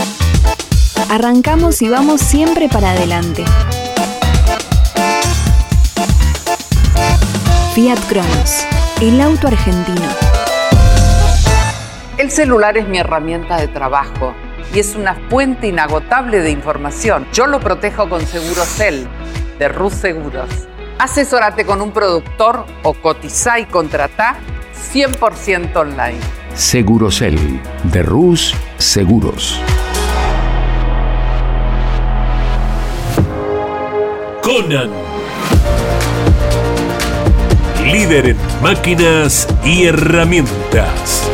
Arrancamos 1.10 1.80
y 1.82 1.88
vamos 1.88 2.20
siempre 2.20 2.68
para 2.68 2.90
adelante. 2.90 3.44
Fiat 7.74 7.98
Cronos, 8.08 8.66
el 9.00 9.20
auto 9.20 9.46
argentino. 9.46 10.08
El 12.16 12.30
celular 12.30 12.76
es 12.76 12.88
mi 12.88 12.98
herramienta 12.98 13.56
de 13.58 13.68
trabajo 13.68 14.34
y 14.74 14.80
es 14.80 14.96
una 14.96 15.14
fuente 15.30 15.68
inagotable 15.68 16.40
de 16.40 16.50
información. 16.50 17.26
Yo 17.32 17.46
lo 17.46 17.60
protejo 17.60 18.08
con 18.08 18.26
Segurocel 18.26 19.06
de 19.58 19.68
Rus 19.68 19.94
Seguros. 19.94 20.50
Asesórate 20.98 21.64
con 21.64 21.80
un 21.80 21.92
productor 21.92 22.66
o 22.82 22.94
cotiza 22.94 23.60
y 23.60 23.66
contrata 23.66 24.36
100% 24.92 25.76
online. 25.76 26.37
Segurosel 26.54 27.60
de 27.84 28.02
Rus 28.02 28.54
Seguros. 28.78 29.60
Conan. 34.42 34.90
Líder 37.84 38.30
en 38.30 38.36
máquinas 38.62 39.48
y 39.64 39.84
herramientas. 39.84 41.28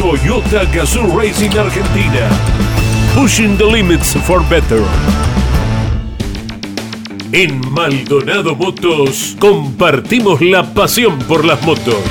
Toyota 0.00 0.64
Gazoo 0.72 1.18
Racing 1.18 1.58
Argentina. 1.58 2.28
Pushing 3.14 3.56
the 3.56 3.64
limits 3.64 4.14
for 4.14 4.42
better. 4.48 4.82
En 7.32 7.60
Maldonado 7.72 8.56
Motos 8.56 9.36
compartimos 9.38 10.40
la 10.40 10.72
pasión 10.72 11.18
por 11.18 11.44
las 11.44 11.60
motos. 11.62 12.02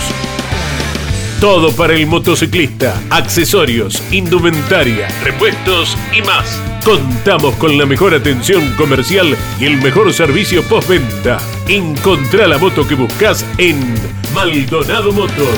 Todo 1.41 1.71
para 1.71 1.93
el 1.93 2.05
motociclista, 2.05 3.01
accesorios, 3.09 4.03
indumentaria, 4.11 5.07
repuestos 5.23 5.97
y 6.15 6.21
más. 6.21 6.61
Contamos 6.85 7.55
con 7.55 7.79
la 7.79 7.87
mejor 7.87 8.13
atención 8.13 8.71
comercial 8.77 9.35
y 9.59 9.65
el 9.65 9.77
mejor 9.81 10.13
servicio 10.13 10.61
postventa. 10.61 11.39
Encontrá 11.67 12.47
la 12.47 12.59
moto 12.59 12.87
que 12.87 12.93
buscas 12.93 13.43
en 13.57 13.79
Maldonado 14.35 15.11
Motos. 15.11 15.57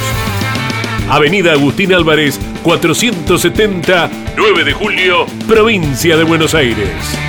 Avenida 1.10 1.52
Agustín 1.52 1.93
Álvarez, 1.93 2.39
470, 2.63 4.10
9 4.38 4.63
de 4.63 4.72
julio, 4.72 5.26
provincia 5.48 6.15
de 6.15 6.24
Buenos 6.24 6.56
Aires. 6.56 7.29